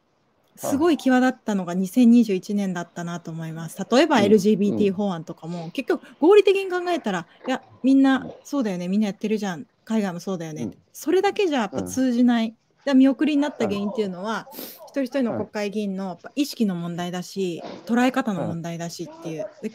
[0.59, 3.79] すごい際立ったのが2021年だったなと思います。
[3.91, 4.93] 例えばうん LGBT うん。
[4.93, 9.67] 法案とかも結局合理的に考えたらいやみんなそうだよねみんなやってるじゃん。
[9.85, 10.79] 海外もそうだよね、うん。
[10.93, 12.51] それだけじゃやっぱ通じない。
[12.51, 14.49] だから見送りになった原因っていうのは、
[14.87, 19.47] 一人一人の国会議員の意識の問題だし捉え方の問題だしっていう。
[19.63, 19.73] で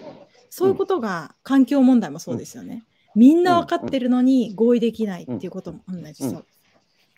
[0.51, 2.83] そういうことが環境問題もそうですよね。
[3.15, 6.45] みんな分かってるのに合意できないっていうことも同じそう。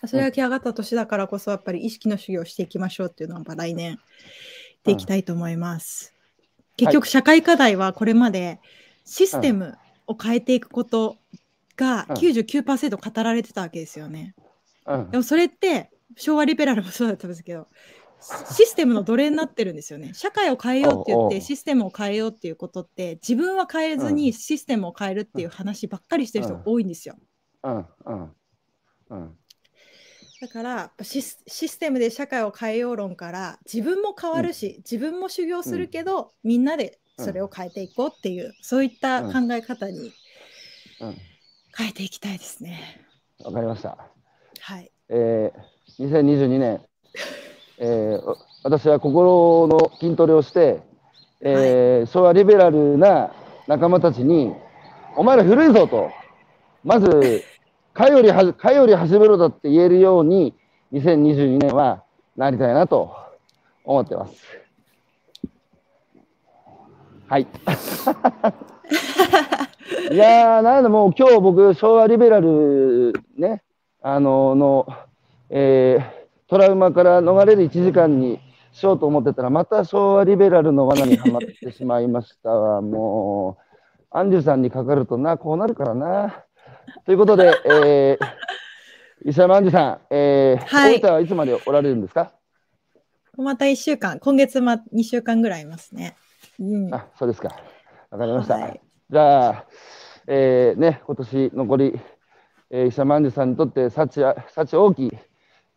[0.06, 3.98] それが来上がった年だからこそやっぱり意識の修行をしていきましょうっていうのは来年
[4.84, 6.14] でいきたいと思います。
[6.78, 8.60] 結局社会課題はこれまで
[9.06, 9.78] システム
[10.08, 11.18] を変えていくこと
[11.78, 12.16] がうん。
[12.16, 14.36] 99%語られてたわけですよね。
[14.86, 15.12] うん。
[15.12, 17.68] でもそれって昭和リベラルもそうだったんですけど
[18.22, 20.14] システムの奴隷になってるんですよね。
[20.14, 27.16] 社会を変えようって言ってシステムを変えようっていうことって自分は変えずうにシステムを変えるっていう話ばっかりしてる人が多いんですよ。
[27.64, 27.86] うん。
[28.06, 28.36] うん。
[29.10, 29.38] うん
[30.42, 40.12] だからやっぱシスシステムで社会を変えよう論から自分も変わるし、自分も修行するけど、みんなでそれを変えていこうっていう、そういった考え方に
[41.00, 41.16] うん
[41.78, 43.06] 変えていきたいですね。
[43.44, 43.98] わかりました。
[44.62, 44.92] はい。
[45.10, 46.82] えー、2022年、
[47.80, 50.80] えー、私は心の筋トレをして、
[51.42, 53.34] えー、はい、昭和リベラルな
[53.68, 54.54] 仲間たちに、
[55.18, 56.12] お前ら古いぞと、
[56.84, 57.44] まず、
[57.96, 60.54] かよりは、かより始めろだって言えるように、
[60.92, 62.04] 2022年は
[62.36, 63.16] なりたいなと
[63.86, 64.36] 思ってます。
[67.30, 67.48] はい。
[70.12, 73.64] いやー、なんでもう今日僕、昭和リベラルね、
[74.02, 74.86] あのの、
[75.50, 76.04] えー、
[76.50, 78.42] トラウマから逃れる1時間に
[78.74, 82.82] しようと思ってたら、また昭和リベラルの罠にはまってしまいましたわ。
[82.82, 83.64] もう、
[84.12, 86.45] アンジュさんにかかるとな、こうなるからな。
[87.04, 88.26] ということで、えー、
[89.30, 92.32] 石山アンジュさん、えー、はい、大分はいつまでおられるんですか？
[93.38, 96.16] また1週間、今月ま2週間ぐらいいますね。
[96.60, 97.50] うん、あ、そうですか。
[98.10, 98.56] わかりました。
[98.56, 99.66] はい、じゃあ、
[100.28, 102.00] えー、ね、今年残り、
[102.70, 104.24] えー、石山アンジュさんにとって幸
[104.54, 105.12] 幸大きい、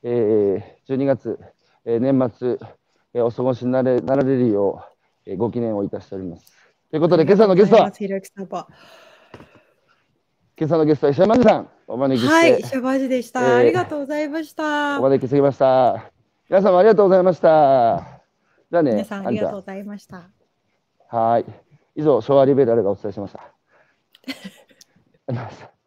[0.05, 1.39] えー、12月、
[1.85, 2.59] えー、年末、
[3.15, 4.85] えー、お過ごしになれなられるよ
[5.27, 6.53] う、えー、ご記念をいたしております。
[6.91, 7.91] ということで、今朝のゲストは、
[10.59, 12.35] 今朝のゲストは石山さん、お招きして。
[12.35, 14.99] はい、石山でした、えー、ありがとうございました。
[14.99, 16.11] お招きしてきました。
[16.51, 18.23] 皆様ありがとうございました。
[18.69, 20.29] じゃあね、皆さんありがとうございました。
[21.11, 21.45] はい。
[21.95, 23.39] 以上、昭和リベラルがお伝えしました。
[23.39, 23.45] あ
[24.27, 24.43] りがと
[25.27, 25.78] うございました。